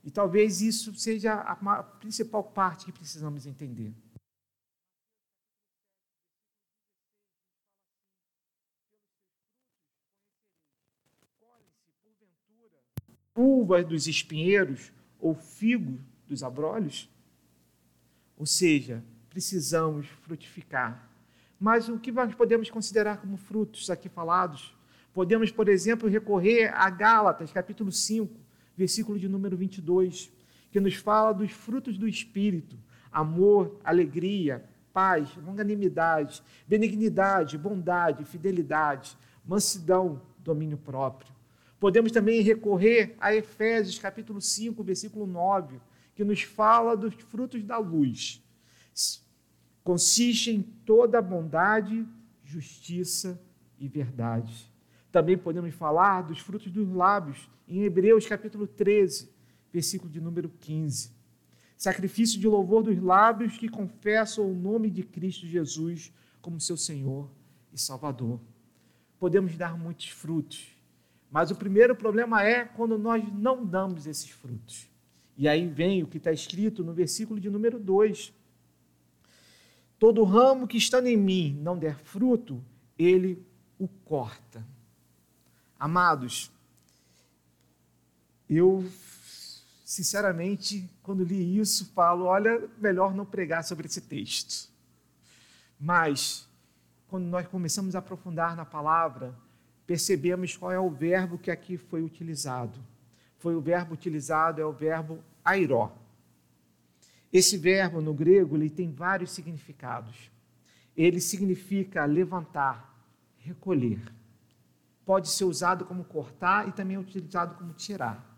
E 0.04 0.10
talvez 0.10 0.60
isso 0.60 0.94
seja 0.94 1.34
a 1.34 1.82
principal 1.82 2.44
parte 2.44 2.86
que 2.86 2.92
precisamos 2.92 3.46
entender. 3.46 3.92
Uvas 13.36 13.84
dos 13.86 14.06
espinheiros 14.06 14.90
ou 15.20 15.34
figo 15.34 16.00
dos 16.26 16.42
abrolhos? 16.42 17.10
Ou 18.36 18.46
seja, 18.46 19.04
precisamos 19.28 20.06
frutificar. 20.22 21.08
Mas 21.60 21.88
o 21.88 21.98
que 21.98 22.10
nós 22.10 22.34
podemos 22.34 22.70
considerar 22.70 23.18
como 23.18 23.36
frutos 23.36 23.90
aqui 23.90 24.08
falados? 24.08 24.74
Podemos, 25.12 25.50
por 25.50 25.68
exemplo, 25.68 26.08
recorrer 26.08 26.74
a 26.74 26.88
Gálatas, 26.90 27.52
capítulo 27.52 27.92
5, 27.92 28.34
versículo 28.76 29.18
de 29.18 29.28
número 29.28 29.56
22, 29.56 30.30
que 30.70 30.80
nos 30.80 30.94
fala 30.94 31.32
dos 31.32 31.50
frutos 31.52 31.96
do 31.96 32.08
Espírito: 32.08 32.78
amor, 33.10 33.78
alegria, 33.84 34.64
paz, 34.92 35.28
longanimidade, 35.36 36.42
benignidade, 36.66 37.58
bondade, 37.58 38.24
fidelidade, 38.24 39.16
mansidão, 39.44 40.22
domínio 40.38 40.78
próprio. 40.78 41.35
Podemos 41.78 42.10
também 42.10 42.40
recorrer 42.40 43.14
a 43.18 43.34
Efésios, 43.34 43.98
capítulo 43.98 44.40
5, 44.40 44.82
versículo 44.82 45.26
9, 45.26 45.78
que 46.14 46.24
nos 46.24 46.42
fala 46.42 46.96
dos 46.96 47.14
frutos 47.14 47.62
da 47.62 47.78
luz. 47.78 48.42
Consiste 49.84 50.50
em 50.50 50.62
toda 50.62 51.20
bondade, 51.20 52.06
justiça 52.42 53.40
e 53.78 53.86
verdade. 53.86 54.72
Também 55.12 55.36
podemos 55.36 55.74
falar 55.74 56.22
dos 56.22 56.40
frutos 56.40 56.72
dos 56.72 56.88
lábios, 56.88 57.48
em 57.68 57.82
Hebreus 57.82 58.26
capítulo 58.26 58.66
13, 58.66 59.30
versículo 59.72 60.10
de 60.10 60.20
número 60.20 60.48
15. 60.48 61.10
Sacrifício 61.76 62.40
de 62.40 62.48
louvor 62.48 62.82
dos 62.82 63.00
lábios 63.02 63.58
que 63.58 63.68
confessam 63.68 64.50
o 64.50 64.54
nome 64.54 64.90
de 64.90 65.02
Cristo 65.02 65.46
Jesus 65.46 66.12
como 66.40 66.60
seu 66.60 66.76
Senhor 66.76 67.30
e 67.72 67.78
Salvador. 67.78 68.40
Podemos 69.18 69.56
dar 69.56 69.76
muitos 69.78 70.08
frutos, 70.08 70.75
mas 71.30 71.50
o 71.50 71.56
primeiro 71.56 71.94
problema 71.94 72.42
é 72.42 72.64
quando 72.64 72.98
nós 72.98 73.24
não 73.34 73.64
damos 73.64 74.06
esses 74.06 74.30
frutos. 74.30 74.88
E 75.36 75.48
aí 75.48 75.66
vem 75.66 76.02
o 76.02 76.06
que 76.06 76.18
está 76.18 76.32
escrito 76.32 76.82
no 76.82 76.92
versículo 76.92 77.38
de 77.38 77.50
número 77.50 77.78
2. 77.78 78.32
Todo 79.98 80.24
ramo 80.24 80.66
que 80.66 80.78
estando 80.78 81.06
em 81.06 81.16
mim 81.16 81.58
não 81.62 81.78
der 81.78 81.96
fruto, 81.98 82.62
ele 82.98 83.44
o 83.78 83.86
corta 83.86 84.64
Amados, 85.78 86.50
eu, 88.48 88.82
sinceramente, 89.84 90.88
quando 91.02 91.22
li 91.22 91.58
isso, 91.58 91.92
falo: 91.92 92.24
olha, 92.24 92.66
melhor 92.78 93.14
não 93.14 93.26
pregar 93.26 93.62
sobre 93.62 93.86
esse 93.86 94.00
texto. 94.00 94.70
Mas, 95.78 96.48
quando 97.08 97.26
nós 97.26 97.46
começamos 97.48 97.94
a 97.94 97.98
aprofundar 97.98 98.56
na 98.56 98.64
palavra, 98.64 99.34
percebemos 99.86 100.56
qual 100.56 100.72
é 100.72 100.80
o 100.80 100.90
verbo 100.90 101.38
que 101.38 101.50
aqui 101.50 101.76
foi 101.76 102.02
utilizado. 102.02 102.78
Foi 103.38 103.54
o 103.54 103.60
verbo 103.60 103.94
utilizado, 103.94 104.60
é 104.60 104.64
o 104.64 104.72
verbo 104.72 105.18
airó. 105.44 105.96
Esse 107.32 107.56
verbo 107.56 108.00
no 108.00 108.14
grego 108.14 108.56
ele 108.56 108.70
tem 108.70 108.90
vários 108.90 109.30
significados. 109.30 110.30
Ele 110.96 111.20
significa 111.20 112.04
levantar, 112.04 112.94
recolher 113.38 114.00
pode 115.06 115.28
ser 115.28 115.44
usado 115.44 115.84
como 115.84 116.04
cortar 116.04 116.68
e 116.68 116.72
também 116.72 116.96
é 116.96 116.98
utilizado 116.98 117.54
como 117.54 117.72
tirar. 117.72 118.36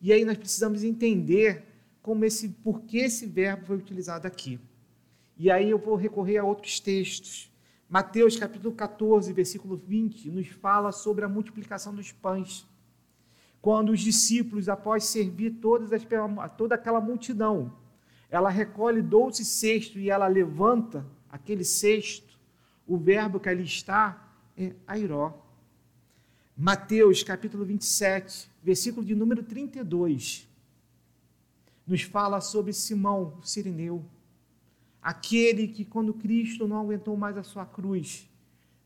E 0.00 0.12
aí 0.12 0.24
nós 0.24 0.36
precisamos 0.36 0.82
entender 0.82 1.64
como 2.02 2.24
esse, 2.24 2.48
por 2.48 2.82
que 2.82 2.98
esse 2.98 3.26
verbo 3.26 3.66
foi 3.66 3.76
utilizado 3.76 4.26
aqui. 4.26 4.58
E 5.36 5.50
aí 5.50 5.70
eu 5.70 5.78
vou 5.78 5.94
recorrer 5.94 6.38
a 6.38 6.44
outros 6.44 6.80
textos. 6.80 7.49
Mateus 7.90 8.36
capítulo 8.36 8.72
14, 8.72 9.32
versículo 9.32 9.76
20, 9.76 10.30
nos 10.30 10.46
fala 10.46 10.92
sobre 10.92 11.24
a 11.24 11.28
multiplicação 11.28 11.92
dos 11.92 12.12
pães. 12.12 12.64
Quando 13.60 13.90
os 13.90 13.98
discípulos, 13.98 14.68
após 14.68 15.06
servir 15.06 15.54
todas 15.60 15.92
as, 15.92 16.06
toda 16.56 16.76
aquela 16.76 17.00
multidão, 17.00 17.76
ela 18.30 18.48
recolhe 18.48 19.02
doze 19.02 19.44
cestos 19.44 20.00
e 20.00 20.08
ela 20.08 20.28
levanta 20.28 21.04
aquele 21.28 21.64
cesto, 21.64 22.38
o 22.86 22.96
verbo 22.96 23.40
que 23.40 23.48
ali 23.48 23.64
está 23.64 24.24
é 24.56 24.72
airó. 24.86 25.44
Mateus 26.56 27.24
capítulo 27.24 27.64
27, 27.64 28.48
versículo 28.62 29.04
de 29.04 29.16
número 29.16 29.42
32, 29.42 30.48
nos 31.84 32.02
fala 32.02 32.40
sobre 32.40 32.72
Simão, 32.72 33.36
o 33.40 33.44
sirineu, 33.44 34.04
aquele 35.02 35.68
que, 35.68 35.84
quando 35.84 36.14
Cristo 36.14 36.66
não 36.66 36.80
aguentou 36.80 37.16
mais 37.16 37.36
a 37.36 37.42
sua 37.42 37.64
cruz, 37.64 38.28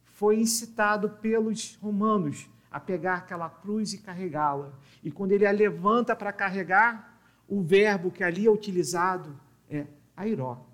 foi 0.05 0.39
incitado 0.41 1.11
pelos 1.11 1.77
romanos 1.77 2.49
a 2.71 2.79
pegar 2.79 3.17
aquela 3.17 3.49
cruz 3.49 3.93
e 3.93 3.99
carregá-la. 3.99 4.73
E 5.03 5.11
quando 5.11 5.33
ele 5.33 5.47
a 5.47 5.53
levanta 5.53 6.15
para 6.15 6.33
carregar, 6.33 7.21
o 7.49 7.63
verbo 7.63 8.11
que 8.11 8.25
ali 8.25 8.47
é 8.47 8.51
utilizado 8.51 9.39
é 9.69 9.87
airó. 10.17 10.67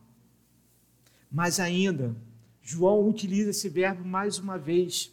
Mas 1.30 1.60
ainda, 1.60 2.16
João 2.62 3.08
utiliza 3.08 3.50
esse 3.50 3.68
verbo 3.68 4.04
mais 4.04 4.38
uma 4.38 4.58
vez 4.58 5.12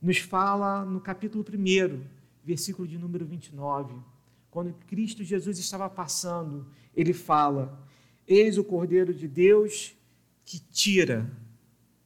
nos 0.00 0.18
fala 0.18 0.84
no 0.84 1.00
capítulo 1.00 1.44
1, 1.44 2.02
versículo 2.42 2.88
de 2.88 2.96
número 2.96 3.26
29, 3.26 3.94
quando 4.50 4.72
Cristo 4.86 5.22
Jesus 5.22 5.58
estava 5.58 5.88
passando, 5.90 6.66
ele 6.96 7.12
fala: 7.12 7.78
Eis 8.30 8.56
o 8.56 8.64
Cordeiro 8.64 9.12
de 9.12 9.26
Deus 9.26 9.94
que 10.44 10.58
tira, 10.58 11.30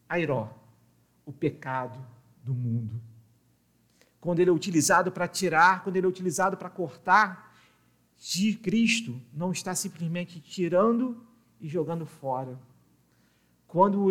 airó, 0.08 0.52
o 1.26 1.32
pecado 1.32 1.98
do 2.42 2.54
mundo. 2.54 3.00
Quando 4.20 4.40
ele 4.40 4.50
é 4.50 4.52
utilizado 4.52 5.12
para 5.12 5.28
tirar, 5.28 5.84
quando 5.84 5.96
ele 5.96 6.06
é 6.06 6.08
utilizado 6.08 6.56
para 6.56 6.70
cortar, 6.70 7.54
de 8.18 8.54
Cristo 8.54 9.20
não 9.32 9.52
está 9.52 9.74
simplesmente 9.74 10.40
tirando 10.40 11.22
e 11.60 11.68
jogando 11.68 12.06
fora 12.06 12.58
quando, 13.74 14.06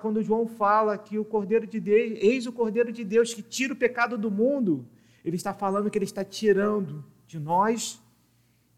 quando 0.00 0.22
João 0.22 0.46
fala 0.46 0.96
que 0.96 1.18
o 1.18 1.24
Cordeiro 1.24 1.66
de 1.66 1.78
Deus, 1.78 2.18
eis 2.18 2.46
o 2.46 2.52
Cordeiro 2.52 2.90
de 2.90 3.04
Deus 3.04 3.34
que 3.34 3.42
tira 3.42 3.74
o 3.74 3.76
pecado 3.76 4.16
do 4.16 4.30
mundo, 4.30 4.86
ele 5.22 5.36
está 5.36 5.52
falando 5.52 5.90
que 5.90 5.98
ele 5.98 6.06
está 6.06 6.24
tirando 6.24 7.04
de 7.26 7.38
nós 7.38 8.00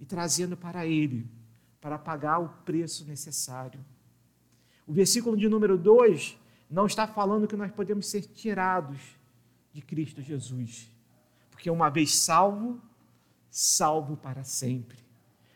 e 0.01 0.05
trazendo 0.05 0.57
para 0.57 0.85
ele, 0.85 1.25
para 1.85 1.99
pagar 1.99 2.39
o 2.39 2.49
preço 2.65 3.05
necessário. 3.05 3.79
O 4.87 4.93
versículo 4.95 5.37
de 5.37 5.51
número 5.51 5.77
2 5.77 6.35
não 6.71 6.87
está 6.87 7.07
falando 7.07 7.47
que 7.47 7.57
nós 7.57 7.71
podemos 7.71 8.07
ser 8.07 8.23
tirados 8.23 8.99
de 9.71 9.83
Cristo 9.83 10.23
Jesus, 10.23 10.91
porque 11.51 11.69
uma 11.69 11.91
vez 11.91 12.15
salvo, 12.15 12.81
salvo 13.51 14.17
para 14.17 14.45
sempre. 14.45 14.97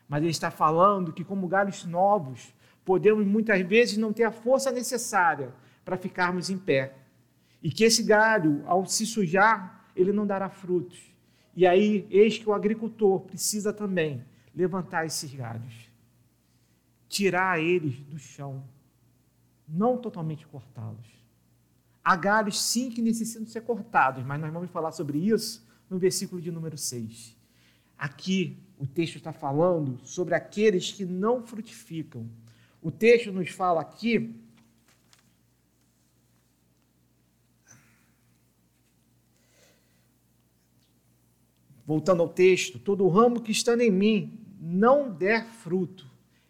Mas 0.07 0.21
ele 0.21 0.31
está 0.31 0.51
falando 0.51 1.15
que, 1.15 1.25
como 1.25 1.49
galhos 1.49 1.87
novos, 1.87 2.53
podemos 2.85 3.27
muitas 3.27 3.63
vezes 3.63 3.97
não 3.97 4.13
ter 4.13 4.25
a 4.25 4.31
força 4.31 4.71
necessária 4.71 5.55
para 5.83 5.97
ficarmos 5.97 6.51
em 6.51 6.59
pé. 6.59 6.95
E 7.63 7.71
que 7.71 7.85
esse 7.85 8.03
galho, 8.03 8.63
ao 8.67 8.85
se 8.85 9.07
sujar, 9.07 9.83
ele 9.97 10.13
não 10.13 10.27
dará 10.27 10.51
frutos. 10.51 11.11
E 11.57 11.67
aí, 11.67 12.07
eis 12.11 12.37
que 12.37 12.47
o 12.47 12.53
agricultor 12.53 13.21
precisa 13.21 13.73
também 13.73 14.23
levantar 14.55 15.07
esses 15.07 15.33
galhos, 15.35 15.88
tirar 17.09 17.61
eles 17.61 17.99
do 18.01 18.19
chão, 18.19 18.65
não 19.67 19.97
totalmente 19.99 20.47
cortá-los. 20.47 21.07
Há 22.05 22.17
galhos, 22.17 22.61
sim, 22.61 22.91
que 22.91 23.03
necessitam 23.03 23.47
ser 23.47 23.63
cortados, 23.63 24.25
mas 24.25 24.41
nós 24.41 24.53
vamos 24.53 24.71
falar 24.71 24.93
sobre 24.93 25.19
isso 25.19 25.67
no 25.89 25.99
versículo 25.99 26.41
de 26.41 26.51
número 26.51 26.77
6. 26.77 27.37
Aqui, 27.97 28.57
o 28.79 28.87
texto 28.87 29.17
está 29.17 29.33
falando 29.33 29.99
sobre 30.05 30.35
aqueles 30.35 30.93
que 30.93 31.05
não 31.05 31.47
frutificam. 31.47 32.29
O 32.81 32.91
texto 32.91 33.33
nos 33.33 33.51
fala 33.51 33.81
aqui 33.81 34.35
Voltando 41.89 42.23
ao 42.23 42.29
texto, 42.29 42.79
todo 42.79 43.09
ramo 43.09 43.41
que 43.41 43.51
estando 43.51 43.81
em 43.81 43.91
mim 43.91 44.39
não 44.61 45.11
der 45.11 45.47
fruto. 45.47 46.07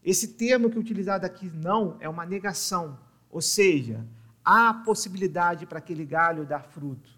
Esse 0.08 0.28
termo 0.28 0.70
que 0.70 0.78
é 0.78 0.80
utilizado 0.80 1.26
aqui, 1.26 1.50
não, 1.50 1.98
é 2.00 2.08
uma 2.08 2.24
negação. 2.24 2.98
Ou 3.28 3.42
seja, 3.42 4.06
há 4.42 4.72
possibilidade 4.72 5.66
para 5.66 5.80
aquele 5.80 6.06
galho 6.06 6.46
dar 6.46 6.62
fruto, 6.62 7.10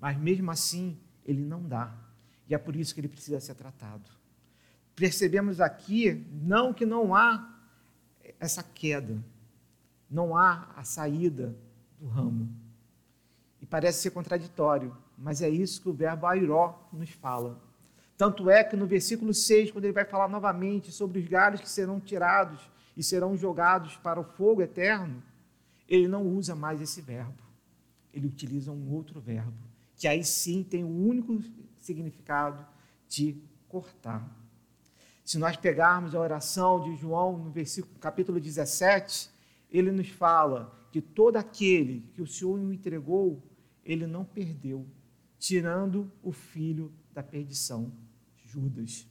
mas 0.00 0.16
mesmo 0.16 0.50
assim 0.50 0.98
ele 1.22 1.44
não 1.44 1.62
dá. 1.62 1.94
E 2.48 2.54
é 2.54 2.58
por 2.58 2.74
isso 2.74 2.94
que 2.94 3.00
ele 3.02 3.08
precisa 3.08 3.38
ser 3.40 3.54
tratado. 3.56 4.08
Percebemos 4.96 5.60
aqui, 5.60 6.26
não 6.32 6.72
que 6.72 6.86
não 6.86 7.14
há 7.14 7.60
essa 8.38 8.62
queda, 8.62 9.22
não 10.10 10.34
há 10.34 10.72
a 10.74 10.82
saída 10.82 11.54
do 11.98 12.08
ramo. 12.08 12.48
E 13.60 13.66
parece 13.66 14.00
ser 14.00 14.12
contraditório, 14.12 14.96
mas 15.18 15.42
é 15.42 15.48
isso 15.50 15.82
que 15.82 15.90
o 15.90 15.92
verbo 15.92 16.26
airó 16.26 16.88
nos 16.90 17.10
fala. 17.10 17.60
Tanto 18.20 18.50
é 18.50 18.62
que 18.62 18.76
no 18.76 18.86
versículo 18.86 19.32
6, 19.32 19.70
quando 19.70 19.86
ele 19.86 19.94
vai 19.94 20.04
falar 20.04 20.28
novamente 20.28 20.92
sobre 20.92 21.20
os 21.20 21.26
galhos 21.26 21.62
que 21.62 21.70
serão 21.70 21.98
tirados 21.98 22.60
e 22.94 23.02
serão 23.02 23.34
jogados 23.34 23.96
para 23.96 24.20
o 24.20 24.24
fogo 24.24 24.60
eterno, 24.60 25.22
ele 25.88 26.06
não 26.06 26.26
usa 26.26 26.54
mais 26.54 26.82
esse 26.82 27.00
verbo. 27.00 27.42
Ele 28.12 28.26
utiliza 28.26 28.70
um 28.72 28.92
outro 28.92 29.22
verbo, 29.22 29.56
que 29.96 30.06
aí 30.06 30.22
sim 30.22 30.62
tem 30.62 30.84
o 30.84 30.90
único 30.90 31.42
significado 31.78 32.62
de 33.08 33.42
cortar. 33.66 34.30
Se 35.24 35.38
nós 35.38 35.56
pegarmos 35.56 36.14
a 36.14 36.20
oração 36.20 36.78
de 36.82 36.94
João 36.96 37.38
no 37.38 37.50
versículo 37.50 37.98
capítulo 37.98 38.38
17, 38.38 39.30
ele 39.70 39.90
nos 39.90 40.10
fala 40.10 40.78
que 40.92 41.00
todo 41.00 41.38
aquele 41.38 42.02
que 42.12 42.20
o 42.20 42.26
Senhor 42.26 42.58
me 42.58 42.74
entregou, 42.74 43.42
ele 43.82 44.06
não 44.06 44.26
perdeu, 44.26 44.86
tirando 45.38 46.12
o 46.22 46.32
filho 46.32 46.92
da 47.14 47.22
perdição, 47.22 47.90
Judas. 48.50 49.06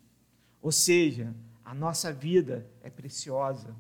Ou 0.61 0.71
seja, 0.71 1.33
a 1.63 1.73
nossa 1.73 2.11
vida 2.11 2.69
é 2.81 2.89
preciosa. 2.89 3.75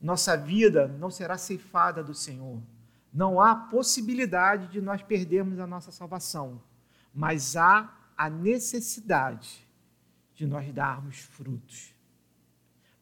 Nossa 0.00 0.36
vida 0.36 0.86
não 0.86 1.10
será 1.10 1.36
ceifada 1.36 2.02
do 2.02 2.14
Senhor. 2.14 2.62
Não 3.12 3.40
há 3.40 3.54
possibilidade 3.54 4.68
de 4.68 4.80
nós 4.80 5.02
perdermos 5.02 5.58
a 5.58 5.66
nossa 5.66 5.90
salvação, 5.90 6.62
mas 7.12 7.56
há 7.56 7.92
a 8.16 8.28
necessidade 8.28 9.66
de 10.34 10.46
nós 10.46 10.72
darmos 10.72 11.18
frutos. 11.18 11.94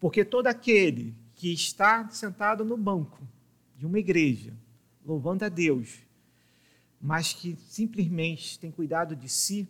Porque 0.01 0.25
todo 0.25 0.47
aquele 0.47 1.15
que 1.35 1.53
está 1.53 2.09
sentado 2.09 2.65
no 2.65 2.77
banco 2.77 3.27
de 3.77 3.85
uma 3.85 3.99
igreja, 3.99 4.55
louvando 5.05 5.45
a 5.45 5.49
Deus, 5.49 5.99
mas 7.01 7.33
que 7.33 7.57
simplesmente 7.69 8.59
tem 8.59 8.71
cuidado 8.71 9.15
de 9.15 9.29
si, 9.29 9.69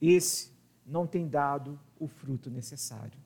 esse 0.00 0.57
não 0.88 1.06
tem 1.06 1.28
dado 1.28 1.78
o 1.98 2.08
fruto 2.08 2.50
necessário. 2.50 3.18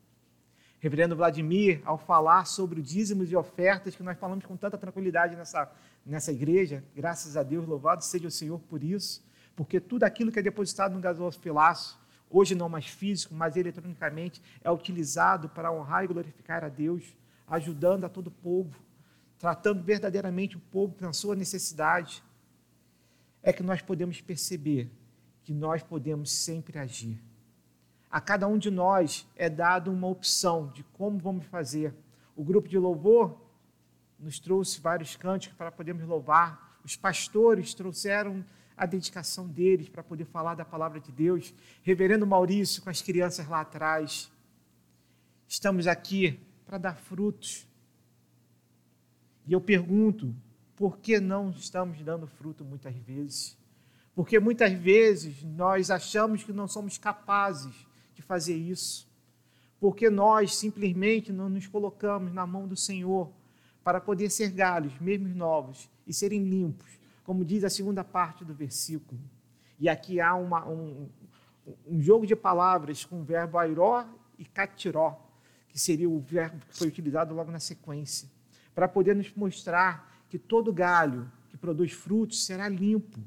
Reverendo 0.79 1.15
Vladimir, 1.15 1.81
ao 1.85 1.97
falar 1.97 2.45
sobre 2.45 2.81
o 2.81 2.83
dízimos 2.83 3.31
e 3.31 3.35
ofertas, 3.35 3.95
que 3.95 4.03
nós 4.03 4.19
falamos 4.19 4.45
com 4.45 4.57
tanta 4.57 4.77
tranquilidade 4.77 5.33
nessa, 5.33 5.71
nessa 6.05 6.31
igreja, 6.31 6.83
graças 6.93 7.37
a 7.37 7.43
Deus, 7.43 7.65
louvado 7.65 8.03
seja 8.03 8.27
o 8.27 8.31
Senhor 8.31 8.59
por 8.59 8.83
isso, 8.83 9.23
porque 9.55 9.79
tudo 9.79 10.03
aquilo 10.03 10.29
que 10.29 10.39
é 10.39 10.41
depositado 10.41 10.93
no 10.93 10.99
gasofilaço, 10.99 11.97
hoje 12.29 12.53
não 12.53 12.67
mais 12.67 12.87
físico, 12.87 13.33
mas 13.33 13.55
eletronicamente, 13.55 14.41
é 14.61 14.69
utilizado 14.69 15.47
para 15.47 15.71
honrar 15.71 16.03
e 16.03 16.07
glorificar 16.07 16.65
a 16.65 16.69
Deus, 16.69 17.15
ajudando 17.47 18.03
a 18.03 18.09
todo 18.09 18.27
o 18.27 18.31
povo, 18.31 18.77
tratando 19.39 19.81
verdadeiramente 19.81 20.57
o 20.57 20.59
povo 20.59 20.95
na 20.99 21.13
sua 21.13 21.33
necessidade, 21.33 22.21
é 23.41 23.53
que 23.53 23.63
nós 23.63 23.81
podemos 23.81 24.19
perceber 24.19 24.91
que 25.43 25.53
nós 25.53 25.81
podemos 25.81 26.29
sempre 26.29 26.77
agir. 26.77 27.21
A 28.13 28.21
cada 28.21 28.47
um 28.47 28.59
de 28.59 28.69
nós 28.69 29.27
é 29.35 29.49
dado 29.49 29.91
uma 29.91 30.05
opção 30.05 30.67
de 30.67 30.83
como 30.83 31.17
vamos 31.17 31.47
fazer. 31.47 31.95
O 32.35 32.43
grupo 32.43 32.69
de 32.69 32.77
louvor 32.77 33.41
nos 34.19 34.37
trouxe 34.39 34.79
vários 34.79 35.15
cânticos 35.15 35.57
para 35.57 35.71
podermos 35.71 36.07
louvar. 36.07 36.77
Os 36.85 36.95
pastores 36.95 37.73
trouxeram 37.73 38.45
a 38.77 38.85
dedicação 38.85 39.47
deles 39.47 39.89
para 39.89 40.03
poder 40.03 40.25
falar 40.25 40.53
da 40.53 40.63
palavra 40.63 40.99
de 40.99 41.11
Deus. 41.11 41.55
Reverendo 41.81 42.27
Maurício 42.27 42.83
com 42.83 42.89
as 42.91 43.01
crianças 43.01 43.47
lá 43.47 43.61
atrás. 43.61 44.31
Estamos 45.47 45.87
aqui 45.87 46.39
para 46.67 46.77
dar 46.77 46.95
frutos. 46.95 47.67
E 49.47 49.53
eu 49.53 49.59
pergunto, 49.59 50.35
por 50.75 50.99
que 50.99 51.19
não 51.19 51.49
estamos 51.49 51.99
dando 52.03 52.27
fruto 52.27 52.63
muitas 52.63 52.95
vezes? 52.95 53.57
Porque 54.13 54.39
muitas 54.39 54.71
vezes 54.71 55.41
nós 55.41 55.89
achamos 55.89 56.43
que 56.43 56.53
não 56.53 56.67
somos 56.67 56.99
capazes 56.99 57.91
fazer 58.23 58.55
isso. 58.55 59.07
Porque 59.79 60.09
nós 60.09 60.55
simplesmente 60.55 61.31
não 61.31 61.49
nos 61.49 61.67
colocamos 61.67 62.33
na 62.33 62.45
mão 62.47 62.67
do 62.67 62.75
Senhor 62.75 63.31
para 63.83 63.99
poder 63.99 64.29
ser 64.29 64.49
galhos, 64.51 64.97
mesmo 64.99 65.27
novos, 65.27 65.89
e 66.07 66.13
serem 66.13 66.43
limpos, 66.43 66.87
como 67.23 67.43
diz 67.43 67.63
a 67.63 67.69
segunda 67.69 68.03
parte 68.03 68.45
do 68.45 68.53
versículo. 68.53 69.19
E 69.79 69.89
aqui 69.89 70.21
há 70.21 70.35
uma, 70.35 70.67
um, 70.67 71.09
um 71.85 72.01
jogo 72.01 72.25
de 72.25 72.35
palavras 72.35 73.03
com 73.03 73.21
o 73.21 73.23
verbo 73.23 73.57
airó 73.57 74.05
e 74.37 74.45
catiró, 74.45 75.19
que 75.67 75.79
seria 75.79 76.09
o 76.09 76.19
verbo 76.19 76.65
que 76.65 76.77
foi 76.77 76.87
utilizado 76.87 77.33
logo 77.33 77.51
na 77.51 77.59
sequência, 77.59 78.29
para 78.73 78.87
poder 78.87 79.15
nos 79.15 79.33
mostrar 79.35 80.23
que 80.29 80.39
todo 80.39 80.71
galho 80.73 81.29
que 81.49 81.57
produz 81.57 81.91
frutos 81.91 82.45
será 82.45 82.69
limpo, 82.69 83.19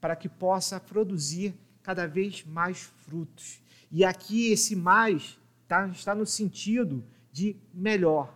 para 0.00 0.16
que 0.16 0.28
possa 0.28 0.80
produzir 0.80 1.54
cada 1.82 2.06
vez 2.06 2.44
mais 2.44 2.82
frutos. 2.82 3.60
E 3.90 4.04
aqui 4.04 4.52
esse 4.52 4.76
mais 4.76 5.38
tá, 5.66 5.86
está 5.88 6.14
no 6.14 6.24
sentido 6.24 7.04
de 7.32 7.56
melhor, 7.74 8.32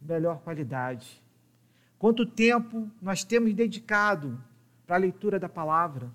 melhor 0.00 0.40
qualidade. 0.40 1.22
Quanto 1.98 2.24
tempo 2.24 2.90
nós 3.02 3.24
temos 3.24 3.52
dedicado 3.52 4.42
para 4.86 4.96
a 4.96 4.98
leitura 4.98 5.38
da 5.38 5.48
palavra? 5.48 6.10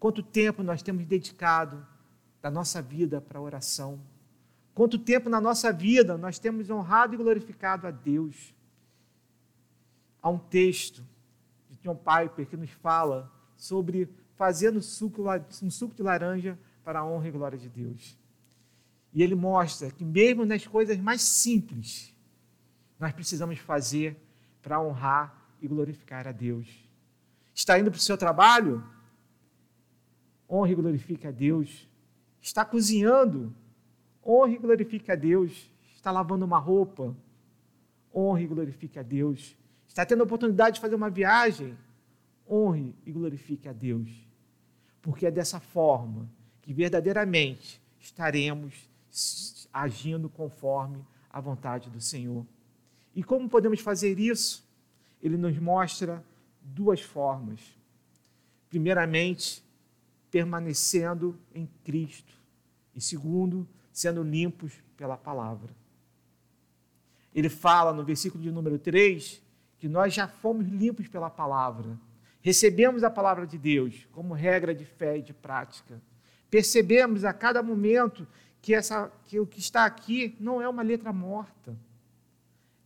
Quanto 0.00 0.22
tempo 0.22 0.62
nós 0.62 0.82
temos 0.82 1.06
dedicado 1.06 1.86
da 2.40 2.50
nossa 2.50 2.82
vida 2.82 3.20
para 3.20 3.38
a 3.38 3.42
oração? 3.42 4.00
Quanto 4.74 4.98
tempo 4.98 5.28
na 5.28 5.40
nossa 5.40 5.72
vida 5.72 6.16
nós 6.16 6.38
temos 6.38 6.70
honrado 6.70 7.14
e 7.14 7.18
glorificado 7.18 7.86
a 7.86 7.90
Deus? 7.90 8.54
Há 10.20 10.30
um 10.30 10.38
texto 10.38 11.04
de 11.70 11.76
John 11.82 11.96
Piper 11.96 12.46
que 12.46 12.56
nos 12.56 12.70
fala 12.70 13.30
sobre 13.56 14.08
fazendo 14.34 14.78
um 14.78 15.70
suco 15.70 15.94
de 15.94 16.02
laranja 16.02 16.58
para 16.84 17.00
a 17.00 17.06
honra 17.06 17.28
e 17.28 17.30
glória 17.30 17.58
de 17.58 17.68
Deus. 17.68 18.18
E 19.12 19.22
ele 19.22 19.34
mostra 19.34 19.90
que, 19.90 20.04
mesmo 20.04 20.44
nas 20.44 20.66
coisas 20.66 20.98
mais 20.98 21.22
simples, 21.22 22.14
nós 22.98 23.12
precisamos 23.12 23.58
fazer 23.58 24.16
para 24.62 24.80
honrar 24.80 25.34
e 25.60 25.68
glorificar 25.68 26.26
a 26.26 26.32
Deus. 26.32 26.68
Está 27.54 27.78
indo 27.78 27.90
para 27.90 27.98
o 27.98 28.00
seu 28.00 28.16
trabalho? 28.16 28.84
Honre 30.48 30.72
e 30.72 30.76
glorifique 30.76 31.26
a 31.26 31.30
Deus. 31.30 31.88
Está 32.40 32.64
cozinhando? 32.64 33.54
Honre 34.24 34.54
e 34.54 34.58
glorifique 34.58 35.10
a 35.12 35.14
Deus. 35.14 35.70
Está 35.94 36.10
lavando 36.10 36.44
uma 36.44 36.58
roupa? 36.58 37.14
Honre 38.14 38.44
e 38.44 38.46
glorifique 38.46 38.98
a 38.98 39.02
Deus 39.02 39.56
está 39.92 40.06
tendo 40.06 40.22
a 40.22 40.24
oportunidade 40.24 40.76
de 40.76 40.80
fazer 40.80 40.94
uma 40.94 41.10
viagem, 41.10 41.76
honre 42.48 42.94
e 43.04 43.12
glorifique 43.12 43.68
a 43.68 43.72
Deus. 43.72 44.08
Porque 45.02 45.26
é 45.26 45.30
dessa 45.30 45.60
forma 45.60 46.28
que 46.62 46.72
verdadeiramente 46.72 47.80
estaremos 48.00 48.88
agindo 49.72 50.28
conforme 50.28 51.04
a 51.30 51.40
vontade 51.40 51.90
do 51.90 52.00
Senhor. 52.00 52.46
E 53.14 53.22
como 53.22 53.48
podemos 53.48 53.80
fazer 53.80 54.18
isso? 54.18 54.64
Ele 55.22 55.36
nos 55.36 55.58
mostra 55.58 56.24
duas 56.60 57.00
formas. 57.00 57.60
Primeiramente, 58.70 59.62
permanecendo 60.30 61.38
em 61.54 61.68
Cristo. 61.84 62.32
E 62.94 63.00
segundo, 63.00 63.68
sendo 63.92 64.22
limpos 64.22 64.72
pela 64.96 65.16
palavra. 65.16 65.74
Ele 67.34 67.48
fala 67.48 67.92
no 67.92 68.04
versículo 68.04 68.42
de 68.42 68.50
número 68.50 68.78
3 68.78 69.42
que 69.78 69.88
nós 69.88 70.14
já 70.14 70.28
fomos 70.28 70.68
limpos 70.68 71.08
pela 71.08 71.28
palavra, 71.28 71.98
recebemos 72.40 73.02
a 73.02 73.10
palavra 73.10 73.44
de 73.44 73.58
Deus 73.58 74.06
como 74.12 74.32
regra 74.32 74.72
de 74.72 74.84
fé 74.84 75.18
e 75.18 75.22
de 75.22 75.34
prática, 75.34 76.00
percebemos 76.52 77.24
a 77.24 77.32
cada 77.32 77.62
momento 77.62 78.28
que, 78.60 78.74
essa, 78.74 79.10
que 79.24 79.40
o 79.40 79.46
que 79.46 79.58
está 79.58 79.86
aqui 79.86 80.36
não 80.38 80.60
é 80.60 80.68
uma 80.68 80.82
letra 80.82 81.10
morta, 81.10 81.74